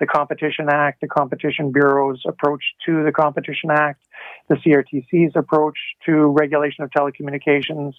the 0.00 0.06
Competition 0.06 0.68
Act, 0.70 1.00
the 1.00 1.08
Competition 1.08 1.70
Bureau's 1.72 2.22
approach 2.26 2.62
to 2.86 3.04
the 3.04 3.12
Competition 3.12 3.70
Act, 3.70 4.02
the 4.48 4.56
CRTC's 4.56 5.32
approach 5.36 5.78
to 6.06 6.12
regulation 6.12 6.84
of 6.84 6.90
telecommunications, 6.90 7.92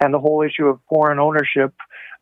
and 0.00 0.14
the 0.14 0.18
whole 0.18 0.42
issue 0.42 0.66
of 0.66 0.80
foreign 0.88 1.18
ownership 1.18 1.74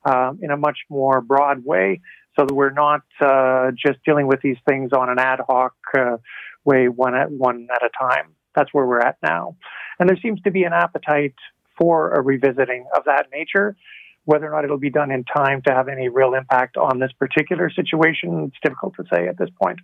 um, 0.05 0.41
in 0.43 0.51
a 0.51 0.57
much 0.57 0.79
more 0.91 1.21
broad 1.21 1.65
way 1.65 2.01
so 2.37 2.45
that 2.47 2.55
we're 2.55 2.71
not 2.71 3.03
uh, 3.21 3.71
just 3.71 4.03
dealing 4.05 4.26
with 4.26 4.41
these 4.43 4.57
things 4.69 4.93
on 4.93 5.09
an 5.09 5.19
ad 5.19 5.41
hoc 5.47 5.75
uh, 5.97 6.17
way, 6.64 6.88
one 6.88 7.14
at 7.14 7.31
one 7.31 7.69
at 7.75 7.83
a 7.83 7.91
time. 7.99 8.35
That's 8.55 8.73
where 8.73 8.87
we're 8.87 9.00
at 9.00 9.17
now, 9.23 9.57
and 9.99 10.09
there 10.09 10.19
seems 10.21 10.41
to 10.43 10.50
be 10.50 10.64
an 10.64 10.73
appetite 10.73 11.35
for 11.79 12.12
a 12.12 12.21
revisiting 12.21 12.87
of 12.97 13.05
that 13.05 13.26
nature. 13.33 13.76
Whether 14.26 14.47
or 14.47 14.53
not 14.53 14.64
it'll 14.64 14.79
be 14.79 14.91
done 14.91 15.11
in 15.11 15.25
time 15.25 15.61
to 15.67 15.75
have 15.75 15.88
any 15.88 16.09
real 16.09 16.35
impact 16.35 16.76
on 16.76 16.99
this 16.99 17.12
particular 17.19 17.69
situation, 17.71 18.45
it's 18.49 18.57
difficult 18.62 18.95
to 18.97 19.05
say 19.12 19.29
at 19.29 19.37
this 19.37 19.50
point. 19.62 19.81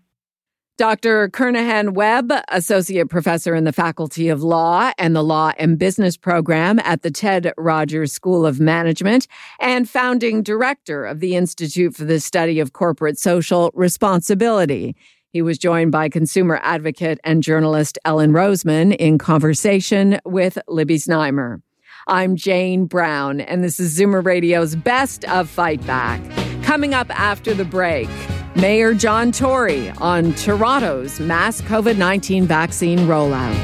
Dr. 0.80 1.28
Kernaghan 1.28 1.92
Webb, 1.92 2.32
Associate 2.48 3.06
Professor 3.06 3.54
in 3.54 3.64
the 3.64 3.72
Faculty 3.72 4.30
of 4.30 4.42
Law 4.42 4.92
and 4.96 5.14
the 5.14 5.22
Law 5.22 5.52
and 5.58 5.78
Business 5.78 6.16
Program 6.16 6.78
at 6.78 7.02
the 7.02 7.10
Ted 7.10 7.52
Rogers 7.58 8.14
School 8.14 8.46
of 8.46 8.60
Management, 8.60 9.26
and 9.58 9.86
founding 9.86 10.42
director 10.42 11.04
of 11.04 11.20
the 11.20 11.36
Institute 11.36 11.94
for 11.94 12.06
the 12.06 12.18
Study 12.18 12.60
of 12.60 12.72
Corporate 12.72 13.18
Social 13.18 13.70
Responsibility. 13.74 14.96
He 15.28 15.42
was 15.42 15.58
joined 15.58 15.92
by 15.92 16.08
consumer 16.08 16.58
advocate 16.62 17.20
and 17.24 17.42
journalist 17.42 17.98
Ellen 18.06 18.32
Roseman 18.32 18.96
in 18.96 19.18
conversation 19.18 20.18
with 20.24 20.56
Libby 20.66 20.96
Znaimer. 20.96 21.60
I'm 22.06 22.36
Jane 22.36 22.86
Brown, 22.86 23.42
and 23.42 23.62
this 23.62 23.80
is 23.80 24.00
Zoomer 24.00 24.24
Radio's 24.24 24.76
Best 24.76 25.26
of 25.26 25.50
Fight 25.50 25.86
Back. 25.86 26.22
Coming 26.62 26.94
up 26.94 27.10
after 27.10 27.52
the 27.52 27.66
break. 27.66 28.08
Mayor 28.56 28.94
John 28.94 29.30
Tory 29.30 29.90
on 29.90 30.34
Toronto's 30.34 31.20
mass 31.20 31.60
COVID 31.60 31.96
19 31.96 32.46
vaccine 32.46 33.00
rollout. 33.00 33.54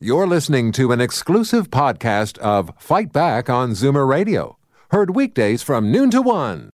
You're 0.00 0.26
listening 0.26 0.72
to 0.72 0.92
an 0.92 1.00
exclusive 1.00 1.70
podcast 1.70 2.38
of 2.38 2.72
Fight 2.78 3.12
Back 3.12 3.48
on 3.50 3.72
Zoomer 3.72 4.08
Radio, 4.08 4.56
heard 4.90 5.14
weekdays 5.14 5.62
from 5.62 5.92
noon 5.92 6.10
to 6.10 6.22
one. 6.22 6.70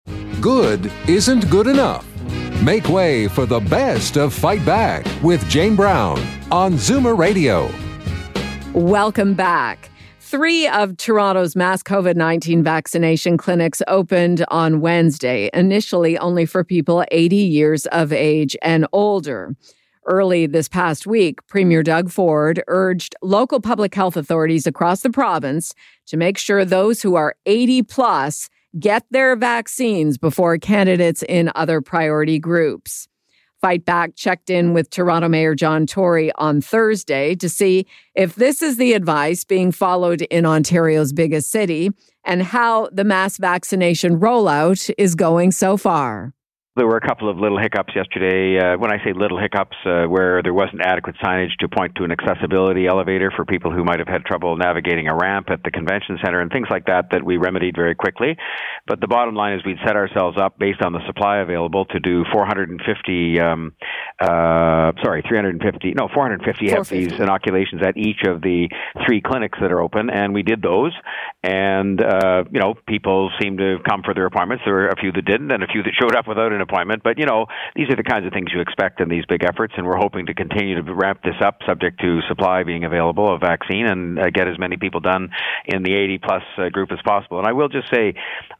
Good 0.41 0.91
isn't 1.07 1.49
good 1.49 1.67
enough. 1.67 2.05
Make 2.61 2.89
way 2.89 3.27
for 3.27 3.45
the 3.45 3.59
best 3.59 4.17
of 4.17 4.33
Fight 4.33 4.65
Back 4.65 5.05
with 5.23 5.47
Jane 5.47 5.75
Brown 5.75 6.19
on 6.51 6.73
Zoomer 6.73 7.17
Radio. 7.17 7.71
Welcome 8.73 9.35
back. 9.35 9.90
Three 10.31 10.65
of 10.65 10.95
Toronto's 10.95 11.57
mass 11.57 11.83
COVID 11.83 12.15
19 12.15 12.63
vaccination 12.63 13.35
clinics 13.35 13.81
opened 13.89 14.45
on 14.47 14.79
Wednesday, 14.79 15.49
initially 15.53 16.17
only 16.17 16.45
for 16.45 16.63
people 16.63 17.03
80 17.11 17.35
years 17.35 17.85
of 17.87 18.13
age 18.13 18.55
and 18.61 18.87
older. 18.93 19.53
Early 20.05 20.45
this 20.47 20.69
past 20.69 21.05
week, 21.05 21.45
Premier 21.47 21.83
Doug 21.83 22.09
Ford 22.09 22.63
urged 22.69 23.13
local 23.21 23.59
public 23.59 23.93
health 23.93 24.15
authorities 24.15 24.65
across 24.65 25.01
the 25.01 25.09
province 25.09 25.75
to 26.05 26.15
make 26.15 26.37
sure 26.37 26.63
those 26.63 27.01
who 27.01 27.15
are 27.15 27.35
80 27.45 27.83
plus 27.83 28.47
get 28.79 29.03
their 29.11 29.35
vaccines 29.35 30.17
before 30.17 30.57
candidates 30.57 31.23
in 31.27 31.51
other 31.55 31.81
priority 31.81 32.39
groups. 32.39 33.09
Fight 33.61 33.85
Back 33.85 34.15
checked 34.15 34.49
in 34.49 34.73
with 34.73 34.89
Toronto 34.89 35.29
Mayor 35.29 35.53
John 35.53 35.85
Tory 35.85 36.31
on 36.35 36.61
Thursday 36.61 37.35
to 37.35 37.47
see 37.47 37.85
if 38.15 38.35
this 38.35 38.63
is 38.63 38.77
the 38.77 38.93
advice 38.93 39.43
being 39.43 39.71
followed 39.71 40.23
in 40.23 40.45
Ontario's 40.45 41.13
biggest 41.13 41.51
city 41.51 41.91
and 42.25 42.41
how 42.41 42.89
the 42.91 43.03
mass 43.03 43.37
vaccination 43.37 44.19
rollout 44.19 44.91
is 44.97 45.13
going 45.13 45.51
so 45.51 45.77
far. 45.77 46.33
There 46.77 46.87
were 46.87 46.95
a 46.95 47.05
couple 47.05 47.29
of 47.29 47.35
little 47.35 47.59
hiccups 47.59 47.91
yesterday. 47.93 48.57
Uh, 48.57 48.77
when 48.77 48.93
I 48.93 49.03
say 49.03 49.11
little 49.11 49.37
hiccups, 49.37 49.75
uh, 49.85 50.05
where 50.07 50.41
there 50.41 50.53
wasn't 50.53 50.79
adequate 50.81 51.17
signage 51.21 51.51
to 51.59 51.67
point 51.67 51.95
to 51.95 52.05
an 52.05 52.13
accessibility 52.13 52.87
elevator 52.87 53.29
for 53.35 53.43
people 53.43 53.73
who 53.73 53.83
might 53.83 53.99
have 53.99 54.07
had 54.07 54.23
trouble 54.23 54.55
navigating 54.55 55.09
a 55.09 55.13
ramp 55.13 55.49
at 55.49 55.63
the 55.63 55.71
convention 55.71 56.17
center 56.23 56.39
and 56.39 56.49
things 56.49 56.67
like 56.71 56.85
that, 56.85 57.11
that 57.11 57.25
we 57.25 57.35
remedied 57.35 57.75
very 57.75 57.93
quickly. 57.93 58.37
But 58.87 59.01
the 59.01 59.07
bottom 59.07 59.35
line 59.35 59.55
is 59.55 59.65
we'd 59.65 59.83
set 59.85 59.97
ourselves 59.97 60.37
up 60.39 60.57
based 60.59 60.81
on 60.81 60.93
the 60.93 61.05
supply 61.07 61.39
available 61.39 61.83
to 61.91 61.99
do 61.99 62.23
450, 62.31 63.41
um, 63.41 63.73
uh, 64.21 64.95
sorry, 65.03 65.25
350, 65.27 65.91
no, 65.97 66.07
450 66.13 66.71
Hep 66.71 66.87
these 66.87 67.19
inoculations 67.19 67.81
at 67.85 67.97
each 67.97 68.23
of 68.25 68.41
the 68.41 68.69
three 69.05 69.19
clinics 69.19 69.59
that 69.59 69.73
are 69.73 69.81
open, 69.81 70.09
and 70.09 70.33
we 70.33 70.41
did 70.41 70.61
those. 70.61 70.93
And, 71.43 72.01
uh, 72.01 72.45
you 72.49 72.61
know, 72.61 72.75
people 72.87 73.29
seemed 73.41 73.57
to 73.57 73.79
come 73.83 74.03
for 74.05 74.13
their 74.13 74.25
appointments. 74.25 74.63
There 74.63 74.73
were 74.73 74.87
a 74.87 74.95
few 74.95 75.11
that 75.11 75.25
didn't, 75.25 75.51
and 75.51 75.63
a 75.63 75.67
few 75.67 75.83
that 75.83 75.91
showed 75.99 76.15
up 76.15 76.29
without 76.29 76.53
an 76.53 76.60
an 76.61 76.69
appointment. 76.69 77.03
But 77.03 77.17
you 77.17 77.25
know, 77.25 77.47
these 77.75 77.89
are 77.89 77.95
the 77.95 78.03
kinds 78.03 78.25
of 78.25 78.33
things 78.33 78.49
you 78.53 78.61
expect 78.61 79.01
in 79.01 79.09
these 79.09 79.25
big 79.25 79.43
efforts, 79.43 79.73
and 79.77 79.85
we're 79.85 79.97
hoping 79.97 80.27
to 80.27 80.33
continue 80.33 80.81
to 80.81 80.93
ramp 80.93 81.21
this 81.23 81.35
up, 81.43 81.59
subject 81.67 81.99
to 82.01 82.21
supply 82.27 82.63
being 82.63 82.83
available 82.83 83.33
of 83.33 83.41
vaccine, 83.41 83.87
and 83.87 84.19
uh, 84.19 84.29
get 84.29 84.47
as 84.47 84.57
many 84.57 84.77
people 84.77 84.99
done 84.99 85.29
in 85.65 85.83
the 85.83 85.93
80 85.93 86.17
plus 86.19 86.43
uh, 86.57 86.69
group 86.69 86.91
as 86.91 86.99
possible. 87.03 87.39
And 87.39 87.47
I 87.47 87.53
will 87.53 87.69
just 87.69 87.89
say, 87.93 88.13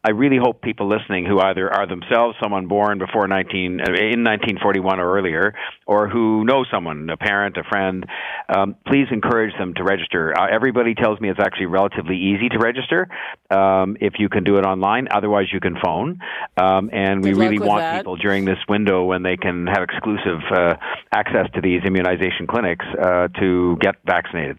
I 0.04 0.12
really 0.12 0.38
hope 0.38 0.62
people 0.62 0.90
listening 0.90 1.26
who 1.26 1.40
either 1.40 1.72
are 1.72 1.88
themselves 1.88 2.36
someone 2.42 2.68
born 2.68 2.98
before 2.98 3.28
19 3.28 3.82
uh, 3.82 3.84
in 3.94 4.24
1941 4.24 5.00
or 5.00 5.18
earlier, 5.18 5.54
or 5.86 6.08
who 6.10 6.44
know 6.46 6.66
someone, 6.72 7.10
a 7.10 7.18
parent, 7.18 7.58
a 7.58 7.64
friend, 7.64 8.06
um, 8.54 8.76
please 8.88 9.08
encourage 9.12 9.54
them 9.58 9.74
to 9.76 9.84
register. 9.84 10.34
Uh, 10.38 10.48
everybody 10.52 10.96
tells 10.96 11.20
me 11.20 11.30
it's 11.30 11.40
actually 11.40 11.68
relatively 11.68 12.18
easy 12.18 12.50
to 12.50 12.58
register 12.58 13.08
um, 13.50 13.98
if 14.00 14.14
you 14.20 14.30
can 14.30 14.44
do 14.44 14.58
it 14.58 14.66
online. 14.66 15.08
Otherwise, 15.12 15.48
you 15.52 15.60
can 15.60 15.76
phone. 15.84 16.20
Um, 16.58 16.90
and 16.92 17.24
we 17.24 17.34
really 17.34 17.60
want 17.60 17.82
people 17.98 18.16
during 18.16 18.46
this 18.46 18.60
window 18.68 19.04
when 19.04 19.24
they 19.24 19.38
can 19.38 19.68
have 19.68 19.84
exclusive 19.84 20.40
uh, 20.52 20.76
access 21.14 21.48
to 21.54 21.62
these 21.62 21.82
immunization 21.84 22.48
clinics 22.48 22.86
uh, 23.02 23.28
to 23.40 23.78
get 23.82 23.96
vaccinated. 24.06 24.58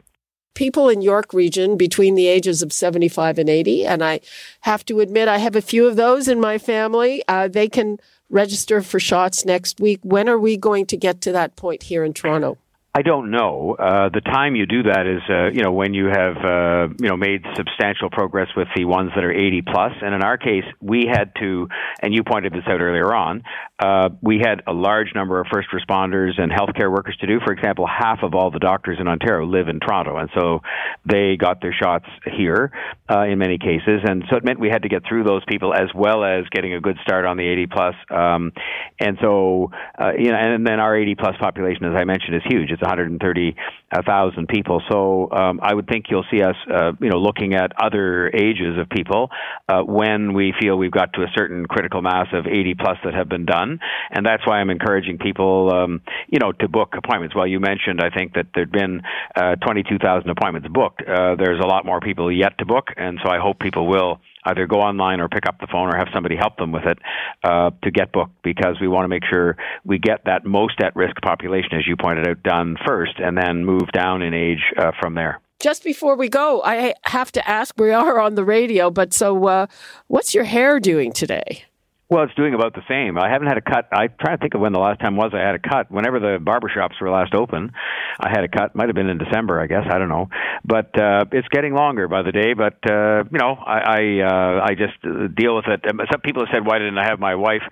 people 0.54 0.88
in 0.88 1.00
York 1.00 1.32
region 1.32 1.76
between 1.76 2.14
the 2.14 2.26
ages 2.26 2.62
of 2.62 2.72
75 2.72 3.38
and 3.38 3.48
80. 3.48 3.86
And 3.86 4.04
I 4.04 4.20
have 4.60 4.84
to 4.86 5.00
admit, 5.00 5.28
I 5.28 5.38
have 5.38 5.56
a 5.56 5.62
few 5.62 5.86
of 5.86 5.96
those 5.96 6.28
in 6.28 6.40
my 6.40 6.58
family. 6.58 7.22
Uh, 7.26 7.48
they 7.48 7.68
can 7.68 7.98
register 8.28 8.82
for 8.82 9.00
shots 9.00 9.44
next 9.44 9.80
week. 9.80 10.00
When 10.02 10.28
are 10.28 10.38
we 10.38 10.56
going 10.56 10.86
to 10.86 10.96
get 10.96 11.20
to 11.22 11.32
that 11.32 11.56
point 11.56 11.84
here 11.84 12.04
in 12.04 12.12
Toronto? 12.12 12.58
I 12.94 13.00
don't 13.00 13.30
know. 13.30 13.74
Uh, 13.78 14.10
the 14.10 14.20
time 14.20 14.54
you 14.54 14.66
do 14.66 14.82
that 14.82 15.06
is, 15.06 15.22
uh, 15.30 15.48
you 15.50 15.62
know, 15.62 15.72
when 15.72 15.94
you 15.94 16.08
have, 16.12 16.36
uh, 16.36 16.92
you 17.00 17.08
know, 17.08 17.16
made 17.16 17.40
substantial 17.56 18.10
progress 18.10 18.48
with 18.54 18.68
the 18.76 18.84
ones 18.84 19.12
that 19.14 19.24
are 19.24 19.32
80 19.32 19.62
plus. 19.62 19.92
And 20.02 20.14
in 20.14 20.22
our 20.22 20.36
case, 20.36 20.64
we 20.82 21.06
had 21.10 21.32
to, 21.40 21.68
and 22.02 22.12
you 22.12 22.22
pointed 22.22 22.52
this 22.52 22.64
out 22.66 22.82
earlier 22.82 23.14
on, 23.14 23.44
uh, 23.78 24.10
we 24.20 24.40
had 24.44 24.62
a 24.66 24.74
large 24.74 25.08
number 25.14 25.40
of 25.40 25.46
first 25.50 25.68
responders 25.72 26.38
and 26.38 26.52
healthcare 26.52 26.92
workers 26.92 27.16
to 27.20 27.26
do. 27.26 27.40
For 27.44 27.54
example, 27.54 27.86
half 27.86 28.18
of 28.22 28.34
all 28.34 28.50
the 28.50 28.58
doctors 28.58 28.98
in 29.00 29.08
Ontario 29.08 29.46
live 29.46 29.68
in 29.68 29.80
Toronto, 29.80 30.18
and 30.18 30.28
so 30.38 30.60
they 31.04 31.36
got 31.36 31.62
their 31.62 31.72
shots 31.72 32.04
here 32.36 32.70
uh, 33.10 33.22
in 33.22 33.38
many 33.38 33.56
cases. 33.56 34.02
And 34.04 34.22
so 34.30 34.36
it 34.36 34.44
meant 34.44 34.60
we 34.60 34.68
had 34.68 34.82
to 34.82 34.88
get 34.88 35.02
through 35.08 35.24
those 35.24 35.42
people 35.48 35.72
as 35.74 35.88
well 35.94 36.24
as 36.24 36.44
getting 36.52 36.74
a 36.74 36.80
good 36.80 36.98
start 37.02 37.24
on 37.24 37.38
the 37.38 37.48
80 37.48 37.66
plus. 37.68 37.94
Um, 38.10 38.52
and 39.00 39.16
so, 39.20 39.70
uh, 39.98 40.12
you 40.16 40.30
know, 40.30 40.36
and 40.36 40.66
then 40.66 40.78
our 40.78 40.94
80 40.94 41.14
plus 41.16 41.34
population, 41.40 41.86
as 41.86 41.98
I 41.98 42.04
mentioned, 42.04 42.36
is 42.36 42.42
huge. 42.48 42.70
It's 42.70 42.81
130,000 42.82 44.48
people. 44.48 44.82
So 44.90 45.30
um, 45.30 45.60
I 45.62 45.74
would 45.74 45.86
think 45.86 46.06
you'll 46.10 46.26
see 46.30 46.42
us, 46.42 46.56
uh, 46.72 46.92
you 47.00 47.10
know, 47.10 47.18
looking 47.18 47.54
at 47.54 47.72
other 47.80 48.28
ages 48.28 48.78
of 48.78 48.88
people 48.90 49.30
uh, 49.68 49.82
when 49.82 50.34
we 50.34 50.52
feel 50.60 50.76
we've 50.76 50.90
got 50.90 51.12
to 51.14 51.22
a 51.22 51.28
certain 51.34 51.66
critical 51.66 52.02
mass 52.02 52.26
of 52.32 52.46
80 52.46 52.74
plus 52.74 52.98
that 53.04 53.14
have 53.14 53.28
been 53.28 53.46
done, 53.46 53.80
and 54.10 54.26
that's 54.26 54.46
why 54.46 54.60
I'm 54.60 54.70
encouraging 54.70 55.18
people, 55.18 55.72
um, 55.72 56.00
you 56.28 56.38
know, 56.38 56.52
to 56.52 56.68
book 56.68 56.94
appointments. 56.96 57.34
Well, 57.34 57.46
you 57.46 57.60
mentioned, 57.60 58.00
I 58.02 58.10
think 58.10 58.34
that 58.34 58.46
there'd 58.54 58.72
been 58.72 59.02
uh, 59.36 59.56
22,000 59.56 60.28
appointments 60.30 60.68
booked. 60.68 61.02
Uh, 61.02 61.36
there's 61.36 61.60
a 61.60 61.66
lot 61.66 61.86
more 61.86 62.00
people 62.00 62.30
yet 62.30 62.58
to 62.58 62.66
book, 62.66 62.88
and 62.96 63.18
so 63.22 63.30
I 63.30 63.38
hope 63.38 63.58
people 63.58 63.86
will 63.86 64.20
either 64.44 64.66
go 64.66 64.80
online 64.80 65.20
or 65.20 65.28
pick 65.28 65.46
up 65.46 65.60
the 65.60 65.66
phone 65.66 65.88
or 65.92 65.96
have 65.96 66.08
somebody 66.12 66.36
help 66.36 66.56
them 66.56 66.72
with 66.72 66.84
it 66.84 66.98
uh, 67.44 67.70
to 67.82 67.90
get 67.90 68.12
booked 68.12 68.42
because 68.42 68.76
we 68.80 68.88
want 68.88 69.04
to 69.04 69.08
make 69.08 69.24
sure 69.24 69.56
we 69.84 69.98
get 69.98 70.24
that 70.24 70.44
most 70.44 70.80
at 70.80 70.94
risk 70.96 71.16
population, 71.22 71.70
as 71.74 71.86
you 71.86 71.96
pointed 71.96 72.28
out, 72.28 72.42
done 72.42 72.76
first 72.86 73.14
and 73.18 73.36
then 73.36 73.64
move 73.64 73.90
down 73.92 74.22
in 74.22 74.34
age 74.34 74.62
uh, 74.78 74.92
from 75.00 75.14
there. 75.14 75.40
Just 75.60 75.84
before 75.84 76.16
we 76.16 76.28
go, 76.28 76.60
I 76.64 76.94
have 77.04 77.30
to 77.32 77.48
ask 77.48 77.78
we 77.78 77.92
are 77.92 78.18
on 78.18 78.34
the 78.34 78.44
radio, 78.44 78.90
but 78.90 79.14
so 79.14 79.46
uh, 79.46 79.66
what's 80.08 80.34
your 80.34 80.44
hair 80.44 80.80
doing 80.80 81.12
today? 81.12 81.64
Well, 82.12 82.24
it's 82.24 82.34
doing 82.34 82.52
about 82.52 82.74
the 82.74 82.82
same. 82.90 83.16
I 83.16 83.30
haven't 83.30 83.48
had 83.48 83.56
a 83.56 83.62
cut. 83.62 83.88
I 83.90 84.08
try 84.08 84.36
to 84.36 84.38
think 84.38 84.52
of 84.52 84.60
when 84.60 84.74
the 84.74 84.78
last 84.78 85.00
time 85.00 85.16
was 85.16 85.32
I 85.32 85.40
had 85.40 85.54
a 85.54 85.58
cut. 85.58 85.90
Whenever 85.90 86.20
the 86.20 86.36
barbershops 86.36 87.00
were 87.00 87.08
last 87.08 87.32
open, 87.32 87.72
I 88.20 88.28
had 88.28 88.44
a 88.44 88.48
cut. 88.48 88.76
Might 88.76 88.88
have 88.90 88.94
been 88.94 89.08
in 89.08 89.16
December, 89.16 89.58
I 89.58 89.66
guess. 89.66 89.84
I 89.90 89.96
don't 89.96 90.10
know. 90.10 90.28
But 90.62 90.92
uh, 91.00 91.24
it's 91.32 91.48
getting 91.48 91.72
longer 91.72 92.08
by 92.08 92.20
the 92.20 92.30
day. 92.30 92.52
But 92.52 92.76
uh, 92.84 93.24
you 93.32 93.38
know, 93.38 93.56
I 93.56 93.78
I, 93.80 94.00
uh, 94.28 94.60
I 94.60 94.74
just 94.74 95.00
deal 95.34 95.56
with 95.56 95.64
it. 95.68 95.80
Some 96.12 96.20
people 96.20 96.44
have 96.44 96.52
said, 96.52 96.66
"Why 96.66 96.76
didn't 96.76 96.98
I 96.98 97.06
have 97.06 97.18
my 97.18 97.34
wife 97.34 97.64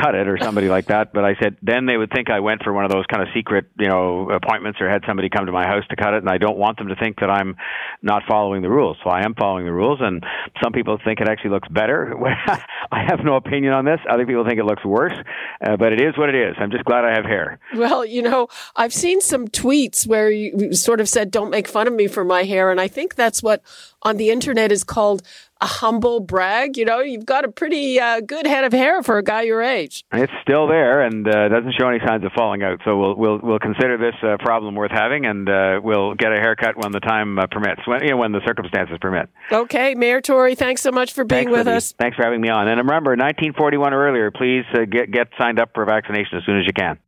cut 0.00 0.14
it 0.14 0.28
or 0.28 0.38
somebody 0.38 0.68
like 0.68 0.86
that. 0.86 1.12
But 1.12 1.24
I 1.24 1.34
said 1.40 1.56
then 1.62 1.86
they 1.86 1.96
would 1.96 2.10
think 2.10 2.30
I 2.30 2.40
went 2.40 2.62
for 2.62 2.72
one 2.72 2.84
of 2.84 2.90
those 2.90 3.06
kind 3.06 3.22
of 3.22 3.28
secret, 3.34 3.66
you 3.78 3.88
know, 3.88 4.30
appointments 4.30 4.80
or 4.80 4.88
had 4.88 5.02
somebody 5.06 5.28
come 5.28 5.46
to 5.46 5.52
my 5.52 5.66
house 5.66 5.84
to 5.90 5.96
cut 5.96 6.14
it, 6.14 6.18
and 6.18 6.30
I 6.30 6.38
don't 6.38 6.58
want 6.58 6.78
them 6.78 6.88
to 6.88 6.96
think 6.96 7.20
that 7.20 7.30
I'm 7.30 7.56
not 8.02 8.22
following 8.28 8.62
the 8.62 8.70
rules. 8.70 8.96
So 9.02 9.10
I 9.10 9.24
am 9.24 9.34
following 9.34 9.64
the 9.64 9.72
rules, 9.72 9.98
and 10.00 10.24
some 10.62 10.72
people 10.72 10.98
think 11.04 11.20
it 11.20 11.28
actually 11.28 11.50
looks 11.50 11.68
better. 11.68 12.14
I 12.90 13.04
have 13.06 13.20
no 13.24 13.36
opinion 13.36 13.72
on 13.72 13.84
this. 13.84 14.00
Other 14.08 14.26
people 14.26 14.44
think 14.44 14.58
it 14.58 14.64
looks 14.64 14.84
worse, 14.84 15.16
uh, 15.64 15.76
but 15.76 15.92
it 15.92 16.00
is 16.00 16.16
what 16.16 16.28
it 16.28 16.34
is. 16.34 16.56
I'm 16.58 16.70
just 16.70 16.84
glad 16.84 17.04
I 17.04 17.14
have 17.14 17.24
hair. 17.24 17.58
Well, 17.74 18.04
you 18.04 18.22
know, 18.22 18.48
I've 18.76 18.92
seen 18.92 19.20
some 19.20 19.48
tweets 19.48 20.06
where 20.06 20.30
you 20.30 20.72
sort 20.74 21.00
of 21.00 21.08
said, 21.08 21.30
"Don't 21.30 21.50
make 21.50 21.68
fun 21.68 21.86
of 21.86 21.92
me 21.92 22.06
for 22.06 22.24
my 22.24 22.44
hair," 22.44 22.70
and 22.70 22.80
I 22.80 22.88
think 22.88 23.14
that's 23.14 23.42
what 23.42 23.62
on 24.02 24.16
the 24.16 24.30
internet 24.30 24.72
is 24.72 24.84
called 24.84 25.22
a 25.60 25.66
humble 25.66 26.20
brag. 26.20 26.76
You 26.76 26.84
know, 26.84 27.00
you've 27.00 27.26
got 27.26 27.44
a 27.44 27.48
pretty 27.50 27.98
uh, 27.98 28.20
good 28.20 28.46
head 28.46 28.64
of 28.64 28.72
hair 28.72 29.02
for 29.02 29.18
a 29.18 29.22
guy 29.22 29.42
your 29.42 29.62
age. 29.62 30.04
It's 30.12 30.32
still 30.42 30.68
there 30.68 31.02
and 31.02 31.26
uh, 31.26 31.48
doesn't 31.48 31.74
show 31.78 31.88
any 31.88 31.98
signs 32.06 32.24
of 32.24 32.32
falling 32.32 32.62
out. 32.62 32.80
So 32.84 32.96
we'll 32.96 33.16
we'll 33.16 33.40
we'll 33.42 33.58
consider 33.58 33.98
this 33.98 34.14
a 34.22 34.38
problem 34.38 34.74
worth 34.74 34.92
having, 34.92 35.26
and 35.26 35.48
uh, 35.48 35.80
we'll 35.82 36.14
get 36.14 36.32
a 36.32 36.36
haircut 36.36 36.76
when 36.76 36.92
the 36.92 37.00
time 37.00 37.38
uh, 37.38 37.46
permits, 37.50 37.82
when 37.86 38.02
you 38.02 38.10
know, 38.10 38.16
when 38.16 38.32
the 38.32 38.40
circumstances 38.46 38.96
permit. 39.00 39.28
Okay, 39.50 39.94
Mayor 39.94 40.20
Tory, 40.20 40.54
thanks 40.54 40.80
so 40.82 40.92
much 40.92 41.12
for 41.12 41.24
being 41.24 41.46
thanks, 41.46 41.52
with 41.52 41.66
Libby. 41.66 41.76
us. 41.76 41.92
Thanks 41.92 42.16
for 42.16 42.24
having 42.24 42.40
me 42.40 42.48
on. 42.48 42.68
And 42.68 42.78
remember, 42.78 43.10
1941 43.10 43.92
or 43.92 44.08
earlier, 44.08 44.30
please 44.30 44.64
uh, 44.74 44.84
get 44.84 45.10
get 45.10 45.28
signed 45.38 45.58
up 45.58 45.70
for 45.74 45.84
vaccination 45.84 46.38
as 46.38 46.44
soon 46.44 46.58
as 46.58 46.66
you 46.66 46.72
can. 46.72 46.98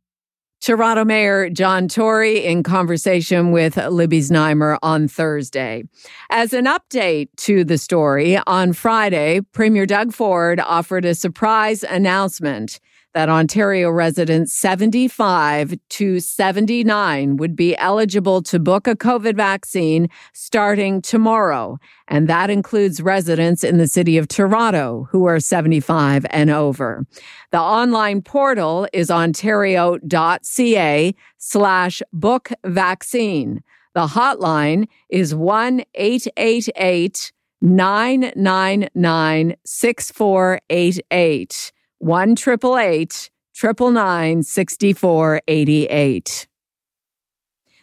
Toronto 0.61 1.03
Mayor 1.03 1.49
John 1.49 1.87
Tory 1.87 2.45
in 2.45 2.61
conversation 2.61 3.51
with 3.51 3.77
Libby 3.77 4.19
Znaimer 4.19 4.77
on 4.83 5.07
Thursday. 5.07 5.83
As 6.29 6.53
an 6.53 6.65
update 6.65 7.29
to 7.37 7.63
the 7.63 7.79
story, 7.79 8.37
on 8.45 8.73
Friday, 8.73 9.41
Premier 9.53 9.87
Doug 9.87 10.13
Ford 10.13 10.59
offered 10.59 11.03
a 11.03 11.15
surprise 11.15 11.83
announcement 11.83 12.79
that 13.13 13.29
Ontario 13.29 13.89
residents 13.89 14.53
75 14.53 15.75
to 15.89 16.19
79 16.19 17.37
would 17.37 17.55
be 17.55 17.77
eligible 17.77 18.41
to 18.43 18.59
book 18.59 18.87
a 18.87 18.95
COVID 18.95 19.35
vaccine 19.35 20.09
starting 20.33 21.01
tomorrow. 21.01 21.79
And 22.07 22.27
that 22.27 22.49
includes 22.49 23.01
residents 23.01 23.63
in 23.63 23.77
the 23.77 23.87
city 23.87 24.17
of 24.17 24.27
Toronto 24.27 25.07
who 25.11 25.25
are 25.25 25.39
75 25.39 26.25
and 26.29 26.49
over. 26.49 27.05
The 27.51 27.59
online 27.59 28.21
portal 28.21 28.87
is 28.93 29.11
ontario.ca 29.11 31.15
slash 31.37 32.01
book 32.13 32.51
vaccine. 32.65 33.61
The 33.93 34.07
hotline 34.07 34.87
is 35.09 35.35
1 35.35 35.83
888 35.95 37.33
999 37.61 39.55
6488. 39.65 41.71
1 42.01 42.31
888 42.31 43.29
6488. 43.53 46.47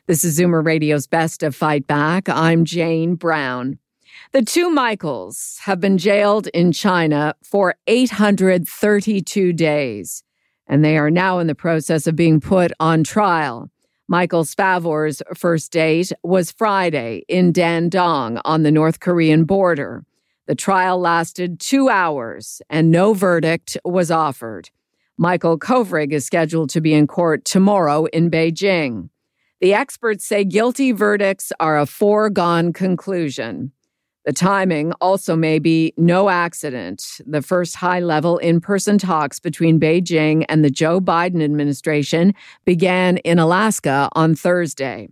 This 0.08 0.24
is 0.24 0.40
Zoomer 0.40 0.66
Radio's 0.66 1.06
Best 1.06 1.44
of 1.44 1.54
Fight 1.54 1.86
Back. 1.86 2.28
I'm 2.28 2.64
Jane 2.64 3.14
Brown. 3.14 3.78
The 4.32 4.42
two 4.42 4.70
Michaels 4.70 5.60
have 5.62 5.78
been 5.78 5.98
jailed 5.98 6.48
in 6.48 6.72
China 6.72 7.36
for 7.44 7.76
832 7.86 9.52
days, 9.52 10.24
and 10.66 10.84
they 10.84 10.98
are 10.98 11.12
now 11.12 11.38
in 11.38 11.46
the 11.46 11.54
process 11.54 12.08
of 12.08 12.16
being 12.16 12.40
put 12.40 12.72
on 12.80 13.04
trial. 13.04 13.70
Michael 14.08 14.44
Spavor's 14.44 15.22
first 15.36 15.70
date 15.70 16.10
was 16.24 16.50
Friday 16.50 17.22
in 17.28 17.52
Dandong 17.52 18.40
on 18.44 18.64
the 18.64 18.72
North 18.72 18.98
Korean 18.98 19.44
border. 19.44 20.04
The 20.48 20.54
trial 20.54 20.98
lasted 20.98 21.60
two 21.60 21.90
hours 21.90 22.62
and 22.70 22.90
no 22.90 23.12
verdict 23.12 23.76
was 23.84 24.10
offered. 24.10 24.70
Michael 25.18 25.58
Kovrig 25.58 26.10
is 26.10 26.24
scheduled 26.24 26.70
to 26.70 26.80
be 26.80 26.94
in 26.94 27.06
court 27.06 27.44
tomorrow 27.44 28.06
in 28.06 28.30
Beijing. 28.30 29.10
The 29.60 29.74
experts 29.74 30.24
say 30.24 30.44
guilty 30.44 30.92
verdicts 30.92 31.52
are 31.60 31.78
a 31.78 31.84
foregone 31.84 32.72
conclusion. 32.72 33.72
The 34.24 34.32
timing 34.32 34.92
also 35.02 35.36
may 35.36 35.58
be 35.58 35.92
no 35.98 36.30
accident. 36.30 37.20
The 37.26 37.42
first 37.42 37.76
high 37.76 38.00
level 38.00 38.38
in 38.38 38.60
person 38.62 38.96
talks 38.96 39.38
between 39.38 39.78
Beijing 39.78 40.46
and 40.48 40.64
the 40.64 40.70
Joe 40.70 40.98
Biden 40.98 41.42
administration 41.42 42.34
began 42.64 43.18
in 43.18 43.38
Alaska 43.38 44.08
on 44.12 44.34
Thursday. 44.34 45.10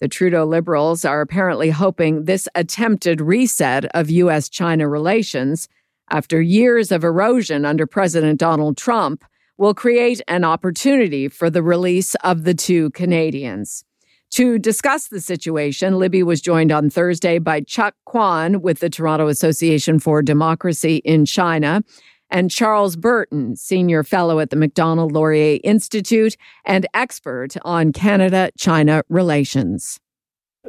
The 0.00 0.08
Trudeau 0.08 0.44
Liberals 0.44 1.04
are 1.04 1.20
apparently 1.20 1.70
hoping 1.70 2.24
this 2.24 2.48
attempted 2.54 3.20
reset 3.20 3.84
of 3.96 4.10
U.S. 4.10 4.48
China 4.48 4.88
relations, 4.88 5.68
after 6.10 6.40
years 6.40 6.92
of 6.92 7.02
erosion 7.02 7.64
under 7.64 7.86
President 7.86 8.38
Donald 8.38 8.76
Trump, 8.76 9.24
will 9.56 9.74
create 9.74 10.22
an 10.28 10.44
opportunity 10.44 11.28
for 11.28 11.50
the 11.50 11.64
release 11.64 12.14
of 12.16 12.44
the 12.44 12.54
two 12.54 12.90
Canadians. 12.90 13.84
To 14.32 14.58
discuss 14.58 15.08
the 15.08 15.20
situation, 15.20 15.98
Libby 15.98 16.22
was 16.22 16.40
joined 16.40 16.70
on 16.70 16.90
Thursday 16.90 17.38
by 17.38 17.62
Cheuk 17.62 17.94
Kwan 18.04 18.60
with 18.60 18.78
the 18.78 18.90
Toronto 18.90 19.26
Association 19.26 19.98
for 19.98 20.22
Democracy 20.22 20.96
in 20.98 21.24
China 21.24 21.82
and 22.30 22.50
Charles 22.50 22.96
Burton, 22.96 23.56
Senior 23.56 24.02
Fellow 24.04 24.38
at 24.40 24.50
the 24.50 24.56
Macdonald 24.56 25.12
Laurier 25.12 25.58
Institute 25.64 26.36
and 26.64 26.86
expert 26.94 27.56
on 27.62 27.92
Canada 27.92 28.50
China 28.56 29.02
relations. 29.08 30.00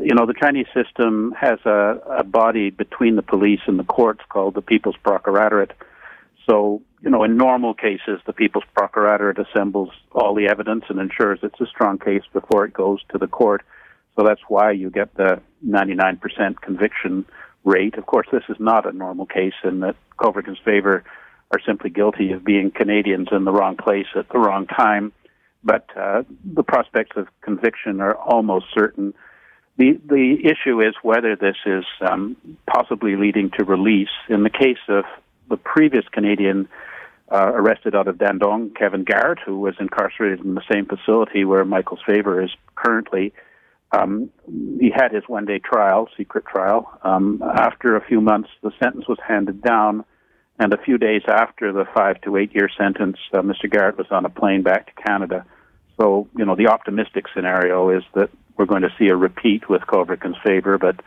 You 0.01 0.15
know, 0.15 0.25
the 0.25 0.33
Chinese 0.33 0.67
system 0.73 1.33
has 1.39 1.59
a, 1.65 1.99
a 2.19 2.23
body 2.23 2.69
between 2.69 3.15
the 3.15 3.21
police 3.21 3.59
and 3.67 3.77
the 3.77 3.83
courts 3.83 4.21
called 4.29 4.53
the 4.53 4.61
People's 4.61 4.95
Procuratorate. 5.03 5.71
So, 6.49 6.81
you 7.01 7.09
know, 7.09 7.23
in 7.23 7.35
normal 7.35 7.73
cases, 7.73 8.21
the 8.25 8.33
People's 8.33 8.63
Procuratorate 8.75 9.37
assembles 9.39 9.89
all 10.13 10.33
the 10.33 10.47
evidence 10.47 10.85
and 10.89 10.99
ensures 10.99 11.39
it's 11.43 11.59
a 11.59 11.65
strong 11.65 11.99
case 11.99 12.23
before 12.31 12.65
it 12.65 12.73
goes 12.73 13.01
to 13.11 13.17
the 13.17 13.27
court. 13.27 13.63
So 14.15 14.23
that's 14.25 14.41
why 14.47 14.71
you 14.71 14.89
get 14.89 15.15
the 15.15 15.41
99% 15.67 16.19
conviction 16.61 17.25
rate. 17.65 17.95
Of 17.97 18.05
course, 18.05 18.27
this 18.31 18.43
is 18.47 18.57
not 18.59 18.87
a 18.87 18.91
normal 18.91 19.25
case 19.25 19.53
in 19.63 19.81
that 19.81 19.95
Kovrig 20.17 20.47
and 20.47 20.57
Spavor 20.57 21.03
are 21.51 21.59
simply 21.65 21.89
guilty 21.89 22.31
of 22.31 22.43
being 22.43 22.71
Canadians 22.71 23.29
in 23.31 23.43
the 23.43 23.51
wrong 23.51 23.75
place 23.75 24.07
at 24.15 24.29
the 24.29 24.39
wrong 24.39 24.67
time. 24.67 25.11
But 25.63 25.85
uh, 25.97 26.23
the 26.43 26.63
prospects 26.63 27.17
of 27.17 27.27
conviction 27.41 27.99
are 28.01 28.15
almost 28.15 28.67
certain. 28.73 29.13
the 29.77 29.99
the 30.05 30.37
issue 30.43 30.81
is 30.81 30.93
whether 31.01 31.35
this 31.35 31.57
is 31.65 31.85
um, 32.01 32.37
possibly 32.65 33.15
leading 33.15 33.51
to 33.57 33.65
release. 33.65 34.15
In 34.29 34.43
the 34.43 34.49
case 34.49 34.83
of 34.87 35.03
the 35.49 35.57
previous 35.57 36.05
Canadian 36.11 36.69
uh, 37.31 37.51
arrested 37.53 37.95
out 37.95 38.07
of 38.07 38.15
Dandong, 38.17 38.75
Kevin 38.75 39.03
Garratt, 39.05 39.39
who 39.45 39.59
was 39.59 39.75
incarcerated 39.79 40.43
in 40.45 40.55
the 40.55 40.63
same 40.71 40.85
facility 40.85 41.45
where 41.45 41.65
Michael 41.65 41.97
Spavor 41.97 42.43
is 42.43 42.51
currently. 42.75 43.33
Um, 43.91 44.29
he 44.79 44.91
had 44.95 45.11
his 45.11 45.23
one 45.27 45.45
day 45.45 45.59
trial, 45.59 46.07
secret 46.15 46.45
trial. 46.45 46.89
Um, 47.03 47.43
after 47.43 47.95
a 47.95 48.05
few 48.05 48.21
months, 48.21 48.49
the 48.61 48.71
sentence 48.81 49.07
was 49.07 49.17
handed 49.27 49.61
down, 49.61 50.05
and 50.59 50.73
a 50.73 50.77
few 50.77 50.97
days 50.97 51.21
after 51.27 51.71
the 51.71 51.85
five 51.95 52.19
to 52.21 52.35
eight 52.35 52.53
year 52.53 52.69
sentence, 52.77 53.17
uh, 53.33 53.41
Mr. 53.41 53.65
Garratt 53.65 53.97
was 53.97 54.07
on 54.11 54.25
a 54.25 54.29
plane 54.29 54.61
back 54.61 54.93
to 54.93 55.01
Canada. 55.01 55.45
So, 55.99 56.27
you 56.37 56.45
know, 56.45 56.55
the 56.55 56.67
optimistic 56.67 57.25
scenario 57.33 57.89
is 57.89 58.03
that 58.13 58.29
we're 58.57 58.65
going 58.65 58.81
to 58.81 58.93
see 58.99 59.07
a 59.07 59.15
repeat 59.15 59.69
with 59.69 59.81
Kovrig 59.83 60.23
and 60.25 60.35
Spavor, 60.35 60.77
but 60.77 60.97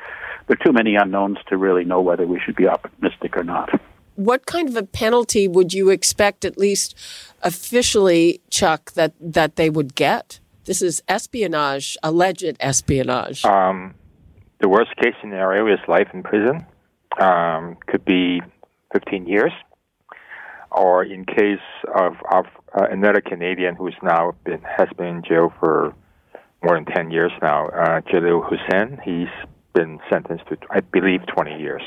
there 0.47 0.57
are 0.59 0.65
too 0.65 0.73
many 0.73 0.97
unknowns 0.97 1.38
to 1.49 1.57
really 1.57 1.85
know 1.85 2.01
whether 2.01 2.27
we 2.27 2.41
should 2.41 2.57
be 2.57 2.67
optimistic 2.67 3.37
or 3.37 3.45
not. 3.45 3.69
What 4.17 4.47
kind 4.47 4.69
of 4.69 4.77
a 4.77 4.83
penalty 4.83 5.49
would 5.49 5.73
you 5.73 5.91
expect, 5.91 6.45
at 6.45 6.59
least 6.59 6.97
officially, 7.43 8.41
Chuck, 8.51 8.93
that, 8.93 9.15
that 9.21 9.57
they 9.57 9.71
would 9.71 9.95
get? 9.95 10.41
This 10.65 10.81
is 10.81 11.03
espionage, 11.09 11.97
alleged 12.03 12.57
espionage. 12.61 13.45
Um, 13.45 13.95
the 14.61 14.69
worst 14.69 14.95
case 14.97 15.15
scenario 15.21 15.67
is 15.67 15.79
life 15.88 16.09
in 16.15 16.23
prison. 16.23 16.67
Um, 17.21 17.77
could 17.87 18.05
be 18.05 18.41
15 18.92 19.26
years. 19.26 19.52
Or 20.70 21.05
in 21.05 21.26
case 21.26 21.61
of, 21.94 22.14
of 22.33 22.46
uh, 22.74 22.87
another 22.90 23.20
Canadian 23.20 23.74
who's 23.74 23.96
now 24.02 24.35
been, 24.44 24.62
has 24.62 24.88
been 24.96 25.07
in 25.07 25.22
jail 25.22 25.52
for 25.61 25.94
more 26.62 26.76
than 26.76 26.87
10 26.87 27.11
years 27.11 27.33
now, 27.42 27.68
uh, 27.68 28.00
Jalil 28.00 28.42
Hussein. 28.48 28.98
He's 29.05 29.28
been 29.74 29.98
sentenced 30.11 30.46
to, 30.48 30.57
I 30.70 30.81
believe, 30.81 31.20
20 31.35 31.59
years. 31.59 31.83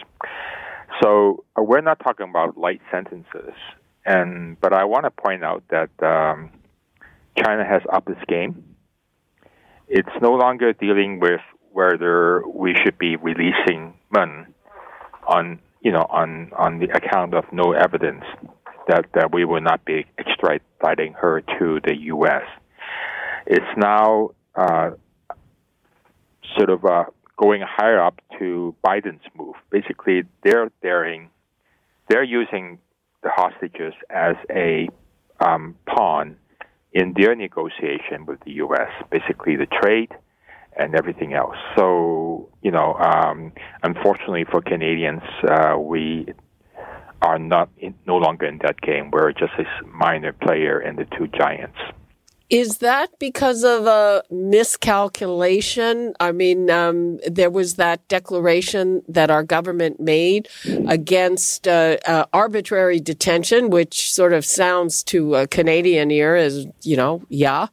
So 1.01 1.43
uh, 1.57 1.63
we're 1.63 1.81
not 1.81 1.99
talking 1.99 2.29
about 2.29 2.57
light 2.57 2.81
sentences. 2.91 3.53
And 4.05 4.59
but 4.61 4.71
I 4.73 4.83
want 4.85 5.05
to 5.05 5.11
point 5.11 5.43
out 5.43 5.63
that 5.69 5.89
um, 6.03 6.51
China 7.43 7.65
has 7.65 7.81
upped 7.91 8.09
its 8.09 8.21
game. 8.27 8.75
It's 9.87 10.09
no 10.21 10.33
longer 10.33 10.73
dealing 10.73 11.19
with 11.19 11.41
whether 11.71 12.43
we 12.47 12.75
should 12.83 12.97
be 12.97 13.15
releasing 13.15 13.93
Meng 14.11 14.47
on 15.27 15.59
you 15.86 15.91
know 15.91 16.06
on 16.10 16.52
on 16.58 16.80
the 16.80 16.89
account 16.89 17.36
of 17.36 17.45
no 17.54 17.71
evidence 17.71 18.26
that 18.88 19.06
that 19.13 19.32
we 19.32 19.45
will 19.45 19.62
not 19.62 19.86
be 19.86 20.06
extraditing 20.19 21.13
her 21.13 21.41
to 21.60 21.80
the 21.86 21.95
U.S. 22.15 22.43
It's 23.45 23.74
now 23.78 24.32
uh, 24.56 24.91
sort 26.58 26.71
of 26.71 26.84
uh, 26.84 27.06
going 27.38 27.62
higher 27.62 28.02
up 28.02 28.19
to 28.39 28.76
Biden's 28.84 29.21
move. 29.38 29.56
Basically, 29.69 30.24
they're 30.43 30.71
daring, 30.82 31.30
they're 32.10 32.24
using 32.24 32.80
the 33.21 33.30
hostages 33.30 33.93
as 34.10 34.36
a 34.50 34.89
um, 35.39 35.76
pawn 35.86 36.38
in 36.93 37.13
their 37.15 37.36
negotiation 37.36 38.26
with 38.26 38.39
the 38.43 38.54
U.S. 38.54 38.89
Basically, 39.12 39.56
the 39.56 39.67
trade 39.67 40.12
and 40.77 40.95
everything 40.95 41.33
else. 41.33 41.55
So, 41.77 42.49
you 42.61 42.71
know, 42.71 42.95
um, 42.95 43.51
unfortunately 43.83 44.45
for 44.49 44.61
Canadians, 44.61 45.23
uh, 45.47 45.75
we 45.79 46.27
are 47.21 47.39
not 47.39 47.69
in, 47.77 47.95
no 48.05 48.17
longer 48.17 48.45
in 48.45 48.59
that 48.59 48.79
game. 48.81 49.09
We're 49.11 49.31
just 49.31 49.53
a 49.57 49.88
minor 49.88 50.33
player 50.33 50.79
in 50.81 50.95
the 50.95 51.05
two 51.17 51.27
giants. 51.27 51.77
Is 52.49 52.77
that 52.77 53.10
because 53.17 53.63
of 53.63 53.88
a 53.88 54.23
miscalculation? 54.29 56.13
I 56.19 56.31
mean, 56.31 56.69
um, 56.69 57.19
there 57.27 57.49
was 57.49 57.75
that 57.75 58.08
declaration 58.08 59.01
that 59.08 59.31
our 59.31 59.43
government 59.43 59.99
made 59.99 60.47
against 60.88 61.67
uh, 61.67 61.97
uh, 62.05 62.25
arbitrary 62.34 62.99
detention, 62.99 63.71
which 63.71 64.13
sort 64.13 64.31
of 64.31 64.45
sounds 64.45 65.03
to 65.05 65.36
a 65.36 65.47
Canadian 65.47 66.12
ear 66.12 66.36
as, 66.36 66.67
you 66.84 66.95
know, 66.95 67.23
yeah. 67.29 67.67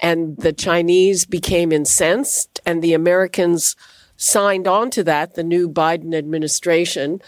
And 0.00 0.36
the 0.36 0.52
Chinese 0.52 1.24
became 1.24 1.72
incensed, 1.72 2.60
and 2.66 2.82
the 2.82 2.92
Americans 2.92 3.74
signed 4.16 4.68
on 4.68 4.90
to 4.90 5.02
that, 5.04 5.34
the 5.34 5.42
new 5.42 5.66
Biden 5.66 6.14
administration. 6.14 7.22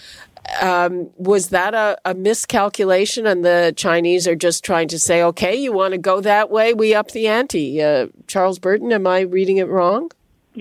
Um, 0.60 1.10
was 1.16 1.48
that 1.48 1.74
a, 1.74 1.98
a, 2.04 2.14
miscalculation 2.14 3.26
and 3.26 3.44
the 3.44 3.72
Chinese 3.76 4.28
are 4.28 4.34
just 4.34 4.64
trying 4.64 4.88
to 4.88 4.98
say, 4.98 5.22
okay, 5.22 5.54
you 5.56 5.72
want 5.72 5.92
to 5.92 5.98
go 5.98 6.20
that 6.20 6.50
way? 6.50 6.74
We 6.74 6.94
up 6.94 7.12
the 7.12 7.26
ante. 7.26 7.82
Uh, 7.82 8.08
Charles 8.26 8.58
Burton, 8.58 8.92
am 8.92 9.06
I 9.06 9.20
reading 9.20 9.56
it 9.56 9.68
wrong? 9.68 10.10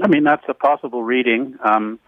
I 0.01 0.08
mean, 0.08 0.23
that's 0.23 0.45
a 0.47 0.54
possible 0.54 1.04
reading. 1.04 1.58
Um, 1.63 1.99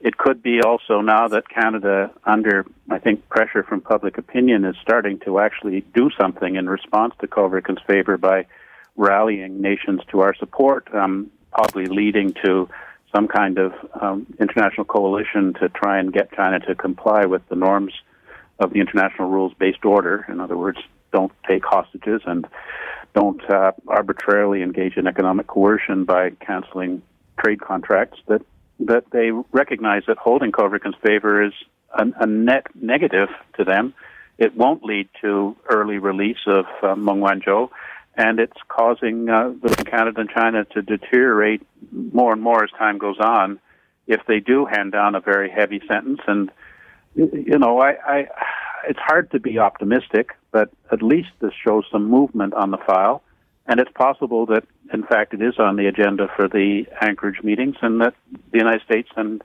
it 0.00 0.18
could 0.18 0.42
be 0.42 0.60
also 0.60 1.00
now 1.00 1.28
that 1.28 1.48
Canada, 1.48 2.10
under, 2.26 2.66
I 2.90 2.98
think, 2.98 3.28
pressure 3.28 3.62
from 3.62 3.80
public 3.80 4.18
opinion, 4.18 4.64
is 4.64 4.74
starting 4.82 5.20
to 5.20 5.38
actually 5.38 5.84
do 5.94 6.10
something 6.20 6.56
in 6.56 6.68
response 6.68 7.14
to 7.20 7.28
Kovrig 7.28 7.64
favor 7.86 8.18
by 8.18 8.46
rallying 8.96 9.60
nations 9.60 10.00
to 10.10 10.20
our 10.20 10.34
support, 10.34 10.92
um, 10.92 11.30
probably 11.52 11.86
leading 11.86 12.34
to 12.44 12.68
some 13.14 13.28
kind 13.28 13.58
of 13.58 13.72
um, 14.00 14.26
international 14.40 14.84
coalition 14.84 15.54
to 15.60 15.68
try 15.68 15.98
and 15.98 16.12
get 16.12 16.32
China 16.32 16.58
to 16.60 16.74
comply 16.74 17.26
with 17.26 17.46
the 17.48 17.56
norms 17.56 17.92
of 18.58 18.72
the 18.72 18.80
international 18.80 19.28
rules 19.28 19.52
based 19.58 19.84
order. 19.84 20.24
In 20.28 20.40
other 20.40 20.56
words, 20.56 20.78
don't 21.12 21.32
take 21.46 21.64
hostages 21.64 22.22
and 22.26 22.46
don't 23.14 23.42
uh, 23.50 23.72
arbitrarily 23.86 24.62
engage 24.62 24.96
in 24.96 25.06
economic 25.06 25.46
coercion 25.46 26.04
by 26.04 26.30
canceling 26.30 27.02
trade 27.38 27.60
contracts. 27.60 28.18
That 28.28 28.42
that 28.80 29.04
they 29.12 29.30
recognize 29.52 30.02
that 30.06 30.16
holding 30.16 30.50
Kovrig 30.50 30.84
and 30.84 30.94
Spavor 30.96 31.46
is 31.46 31.52
a, 31.96 32.06
a, 32.20 32.26
net 32.26 32.66
negative 32.74 33.28
to 33.56 33.64
them. 33.64 33.94
It 34.38 34.56
won't 34.56 34.82
lead 34.82 35.08
to 35.20 35.54
early 35.68 35.98
release 35.98 36.38
of 36.46 36.64
uh, 36.82 36.96
Meng 36.96 37.20
Wanzhou 37.20 37.68
and 38.16 38.38
it's 38.38 38.56
causing 38.68 39.28
uh, 39.28 39.52
Canada 39.84 40.20
and 40.20 40.30
China 40.30 40.64
to 40.66 40.82
deteriorate 40.82 41.62
more 41.90 42.32
and 42.32 42.42
more 42.42 42.62
as 42.62 42.70
time 42.78 42.98
goes 42.98 43.18
on. 43.18 43.58
If 44.06 44.20
they 44.26 44.40
do 44.40 44.66
hand 44.66 44.92
down 44.92 45.14
a 45.14 45.20
very 45.20 45.50
heavy 45.50 45.80
sentence, 45.88 46.20
and 46.26 46.50
you 47.14 47.58
know, 47.58 47.78
I, 47.78 47.90
I, 48.06 48.28
it's 48.88 48.98
hard 48.98 49.30
to 49.30 49.40
be 49.40 49.58
optimistic, 49.58 50.30
but 50.50 50.70
at 50.90 51.02
least 51.02 51.28
this 51.40 51.52
shows 51.64 51.84
some 51.90 52.08
movement 52.08 52.54
on 52.54 52.70
the 52.70 52.78
file, 52.78 53.22
and 53.66 53.80
it's 53.80 53.92
possible 53.92 54.44
that, 54.46 54.64
in 54.92 55.04
fact, 55.04 55.34
it 55.34 55.40
is 55.40 55.58
on 55.58 55.76
the 55.76 55.86
agenda 55.86 56.28
for 56.36 56.48
the 56.48 56.84
Anchorage 57.00 57.42
meetings, 57.42 57.76
and 57.80 58.00
that 58.00 58.14
the 58.50 58.58
United 58.58 58.82
States 58.82 59.08
and 59.16 59.42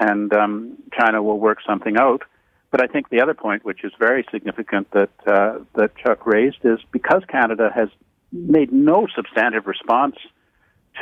and 0.00 0.32
um, 0.32 0.76
China 0.96 1.22
will 1.22 1.40
work 1.40 1.58
something 1.66 1.96
out. 1.96 2.22
But 2.70 2.82
I 2.82 2.86
think 2.86 3.08
the 3.08 3.20
other 3.20 3.34
point, 3.34 3.64
which 3.64 3.82
is 3.82 3.92
very 3.98 4.26
significant 4.30 4.90
that 4.92 5.10
uh, 5.26 5.58
that 5.74 5.96
Chuck 5.96 6.26
raised, 6.26 6.58
is 6.64 6.78
because 6.92 7.22
Canada 7.28 7.70
has 7.74 7.88
made 8.32 8.72
no 8.72 9.06
substantive 9.14 9.66
response 9.66 10.16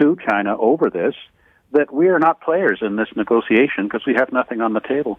to 0.00 0.16
China 0.28 0.56
over 0.58 0.90
this, 0.90 1.14
that 1.72 1.92
we 1.92 2.08
are 2.08 2.18
not 2.18 2.40
players 2.40 2.78
in 2.82 2.96
this 2.96 3.08
negotiation 3.16 3.84
because 3.84 4.02
we 4.06 4.14
have 4.14 4.32
nothing 4.32 4.60
on 4.60 4.74
the 4.74 4.80
table. 4.80 5.18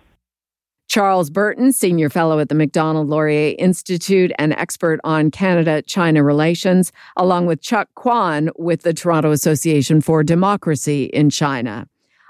Charles 0.87 1.29
Burton, 1.29 1.73
Senior 1.73 2.09
Fellow 2.09 2.39
at 2.39 2.47
the 2.47 2.55
Macdonald 2.55 3.09
Laurier 3.09 3.55
Institute 3.59 4.31
and 4.39 4.53
expert 4.53 5.01
on 5.03 5.31
Canada 5.31 5.81
China 5.81 6.23
relations, 6.23 6.93
along 7.17 7.45
with 7.45 7.61
Cheuk 7.61 7.89
Kwan 7.95 8.49
with 8.55 8.83
the 8.83 8.93
Toronto 8.93 9.31
Association 9.31 9.99
for 9.99 10.23
Democracy 10.23 11.05
in 11.05 11.29
China. 11.29 11.87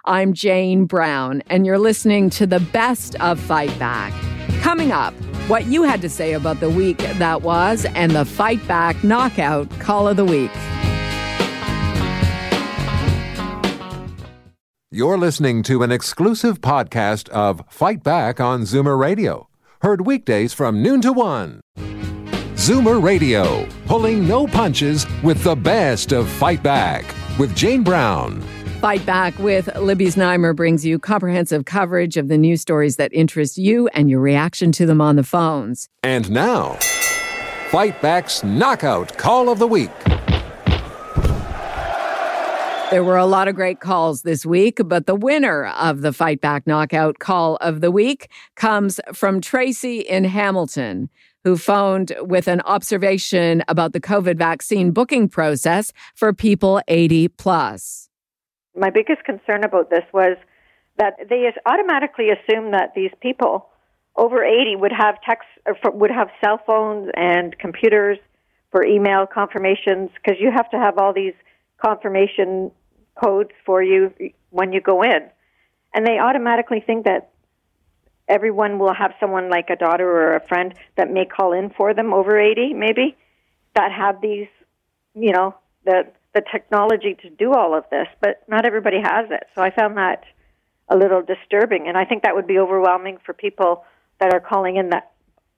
I'm 0.08 0.32
Jane 0.32 0.86
Brown, 0.86 1.44
and 1.50 1.66
you're 1.66 1.78
listening 1.78 2.30
to 2.30 2.48
the 2.48 2.62
best 2.62 3.16
of 3.16 3.38
Fight 3.38 3.78
Back. 3.78 4.14
Coming 4.62 4.94
up, 4.94 5.14
what 5.50 5.66
you 5.66 5.84
had 5.84 6.02
to 6.02 6.08
say 6.08 6.32
about 6.32 6.62
the 6.62 6.70
week 6.70 7.00
that 7.00 7.42
was 7.42 7.84
and 7.94 8.14
the 8.14 8.24
Fight 8.24 8.66
Back 8.70 9.04
Knockout 9.04 9.70
Call 9.82 10.08
of 10.08 10.16
the 10.16 10.24
Week. 10.24 10.50
You're 14.90 15.18
listening 15.18 15.62
to 15.64 15.84
an 15.84 15.92
exclusive 15.92 16.62
podcast 16.62 17.28
of 17.30 17.62
Fight 17.68 18.02
Back 18.02 18.40
on 18.40 18.62
Zoomer 18.62 18.98
Radio, 18.98 19.50
heard 19.82 20.06
weekdays 20.06 20.54
from 20.54 20.82
noon 20.82 21.02
to 21.02 21.12
one. 21.12 21.60
Zoomer 22.56 23.04
Radio, 23.04 23.68
pulling 23.88 24.26
no 24.26 24.48
punches 24.48 25.06
with 25.22 25.44
the 25.44 25.58
best 25.58 26.14
of 26.14 26.30
Fight 26.30 26.64
Back 26.64 27.04
with 27.38 27.54
Jane 27.58 27.84
Brown. 27.84 28.42
Fight 28.82 29.04
Back 29.08 29.38
with 29.40 29.76
Libby 29.76 30.06
Znaimer 30.06 30.56
brings 30.56 30.86
you 30.86 31.00
comprehensive 31.00 31.66
coverage 31.66 32.16
of 32.16 32.28
the 32.28 32.38
news 32.38 32.62
stories 32.62 32.98
that 32.98 33.12
interest 33.12 33.58
you 33.58 33.88
and 33.88 34.08
your 34.08 34.20
reaction 34.20 34.72
to 34.74 34.86
them 34.86 35.02
on 35.02 35.16
the 35.16 35.24
phones. 35.24 35.90
And 36.04 36.30
now, 36.30 36.74
Fight 37.70 38.00
Back's 38.04 38.44
Knockout 38.44 39.18
Call 39.18 39.50
of 39.50 39.58
the 39.58 39.66
Week. 39.66 39.90
There 42.92 43.04
were 43.04 43.18
a 43.18 43.26
lot 43.26 43.48
of 43.48 43.56
great 43.56 43.80
calls 43.80 44.22
this 44.22 44.46
week, 44.46 44.80
but 44.86 45.08
the 45.08 45.16
winner 45.16 45.66
of 45.70 46.02
the 46.02 46.14
Fight 46.14 46.40
Back 46.40 46.68
Knockout 46.68 47.18
Call 47.18 47.56
of 47.58 47.82
the 47.82 47.90
Week 47.90 48.30
comes 48.56 49.00
from 49.12 49.42
Tracy 49.42 50.02
in 50.02 50.24
Hamilton 50.24 51.10
who 51.44 51.58
phoned 51.58 52.14
with 52.20 52.48
an 52.48 52.60
observation 52.62 53.64
about 53.70 53.94
the 53.94 54.02
COVID 54.02 54.38
vaccine 54.38 54.92
booking 54.92 55.30
process 55.30 55.94
for 56.14 56.34
people 56.34 56.82
80 56.90 57.30
plus. 57.30 58.10
My 58.78 58.90
biggest 58.90 59.24
concern 59.24 59.64
about 59.64 59.90
this 59.90 60.04
was 60.14 60.38
that 60.98 61.16
they 61.30 61.52
automatically 61.66 62.30
assume 62.30 62.72
that 62.72 62.94
these 62.96 63.12
people 63.22 63.68
over 64.16 64.44
80 64.44 64.76
would 64.78 64.92
have 64.92 65.16
text 65.22 65.48
would 65.94 66.12
have 66.12 66.30
cell 66.44 66.60
phones 66.66 67.10
and 67.16 67.58
computers 67.60 68.18
for 68.72 68.84
email 68.86 69.26
confirmations 69.28 70.10
because 70.16 70.40
you 70.40 70.52
have 70.52 70.70
to 70.72 70.78
have 70.78 70.98
all 70.98 71.14
these 71.14 71.34
confirmation 71.84 72.72
codes 73.24 73.52
for 73.66 73.82
you 73.84 74.14
when 74.50 74.74
you 74.74 74.82
go 74.82 75.04
in. 75.04 75.30
And 75.94 76.06
they 76.06 76.20
automatically 76.20 76.84
think 76.86 77.06
that 77.06 77.30
everyone 78.28 78.80
will 78.80 78.94
have 78.94 79.14
someone 79.20 79.50
like 79.50 79.70
a 79.70 79.76
daughter 79.76 80.10
or 80.10 80.36
a 80.36 80.48
friend 80.48 80.74
that 80.96 81.12
may 81.12 81.26
call 81.26 81.54
in 81.54 81.70
for 81.70 81.94
them 81.94 82.14
over 82.14 82.38
80 82.38 82.74
maybe 82.74 83.16
that 83.74 83.92
have 83.92 84.20
these 84.22 84.48
you 85.16 85.32
know 85.32 85.56
the 85.86 86.06
the 86.34 86.42
technology 86.52 87.16
to 87.22 87.30
do 87.30 87.54
all 87.54 87.78
of 87.78 87.84
this 87.90 88.08
but 88.22 88.44
not 88.48 88.66
everybody 88.66 89.00
has 89.02 89.28
it 89.32 89.44
so 89.56 89.62
i 89.62 89.70
found 89.70 89.98
that 89.98 90.24
a 90.90 90.98
little 90.98 91.22
disturbing 91.22 91.88
and 91.88 91.98
i 91.98 92.06
think 92.06 92.24
that 92.24 92.36
would 92.36 92.48
be 92.48 92.58
overwhelming 92.58 93.18
for 93.26 93.34
people 93.34 93.84
that 94.20 94.34
are 94.34 94.40
calling 94.40 94.78
in 94.78 94.90
that 94.90 95.12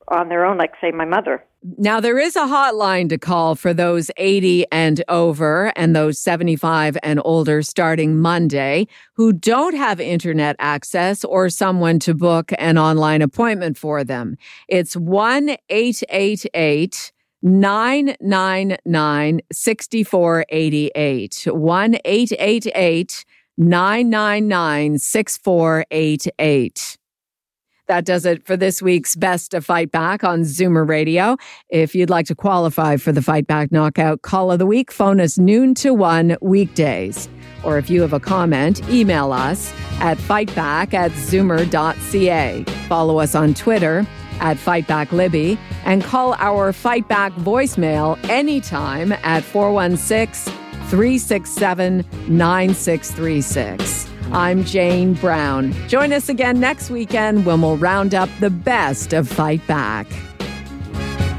on 0.07 0.29
their 0.29 0.45
own 0.45 0.57
like 0.57 0.73
say 0.81 0.91
my 0.91 1.05
mother 1.05 1.43
now, 1.77 1.99
there 1.99 2.17
is 2.17 2.37
a 2.37 2.47
hotline 2.47 3.09
to 3.09 3.17
call 3.17 3.53
for 3.53 3.73
those 3.73 4.09
80 4.15 4.65
and 4.71 5.03
over 5.09 5.73
and 5.75 5.93
those 5.93 6.17
75 6.17 6.97
and 7.03 7.19
older 7.25 7.61
starting 7.61 8.17
Monday 8.17 8.87
who 9.15 9.33
don't 9.33 9.75
have 9.75 9.99
internet 9.99 10.55
access 10.57 11.25
or 11.25 11.49
someone 11.49 11.99
to 11.99 12.13
book 12.13 12.53
an 12.57 12.77
online 12.77 13.21
appointment 13.21 13.77
for 13.77 14.05
them. 14.05 14.37
It's 14.69 14.95
1 14.95 15.57
888 15.69 17.11
999 17.41 19.41
6488. 19.51 21.47
1 21.49 21.95
888 22.05 23.25
999 23.57 24.97
6488. 24.97 26.97
That 27.87 28.05
does 28.05 28.25
it 28.25 28.45
for 28.45 28.55
this 28.55 28.83
week's 28.83 29.15
Best 29.15 29.55
of 29.55 29.65
Fight 29.65 29.91
Back 29.91 30.23
on 30.23 30.41
Zoomer 30.41 30.87
Radio. 30.87 31.37
If 31.69 31.95
you'd 31.95 32.11
like 32.11 32.27
to 32.27 32.35
qualify 32.35 32.97
for 32.97 33.11
the 33.11 33.23
Fight 33.23 33.47
Back 33.47 33.71
Knockout 33.71 34.21
Call 34.21 34.51
of 34.51 34.59
the 34.59 34.67
Week, 34.67 34.91
phone 34.91 35.19
us 35.19 35.39
noon 35.39 35.73
to 35.75 35.91
one 35.91 36.37
weekdays. 36.39 37.27
Or 37.63 37.79
if 37.79 37.89
you 37.89 38.01
have 38.01 38.13
a 38.13 38.19
comment, 38.19 38.87
email 38.89 39.31
us 39.31 39.73
at 40.01 40.19
fightback 40.19 40.93
at 40.93 41.11
zoomer.ca. 41.13 42.63
Follow 42.87 43.17
us 43.17 43.33
on 43.33 43.55
Twitter 43.55 44.05
at 44.39 44.57
FightbackLibby 44.57 45.57
and 45.85 46.03
call 46.03 46.33
our 46.35 46.71
Fightback 46.71 47.31
voicemail 47.35 48.17
anytime 48.29 49.11
at 49.11 49.43
416 49.43 50.53
367 50.89 52.05
9636. 52.27 54.09
I'm 54.31 54.63
Jane 54.63 55.13
Brown. 55.15 55.73
Join 55.87 56.13
us 56.13 56.29
again 56.29 56.59
next 56.59 56.89
weekend 56.89 57.45
when 57.45 57.61
we'll 57.61 57.77
round 57.77 58.13
up 58.13 58.29
the 58.39 58.49
best 58.49 59.13
of 59.13 59.27
Fight 59.27 59.65
Back. 59.65 60.07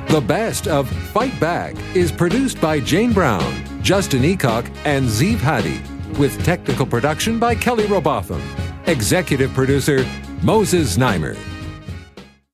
The 0.08 0.20
best 0.20 0.66
of 0.66 0.88
Fight 0.88 1.38
Back 1.38 1.76
is 1.94 2.10
produced 2.10 2.60
by 2.60 2.80
Jane 2.80 3.12
Brown, 3.12 3.62
Justin 3.80 4.22
Eacock, 4.22 4.68
and 4.84 5.06
Zeev 5.06 5.38
Hadi, 5.38 5.80
with 6.18 6.44
technical 6.44 6.84
production 6.84 7.38
by 7.38 7.54
Kelly 7.54 7.84
Robotham. 7.84 8.42
Executive 8.88 9.52
producer 9.52 10.04
Moses 10.42 10.96
Znaimer. 10.96 11.38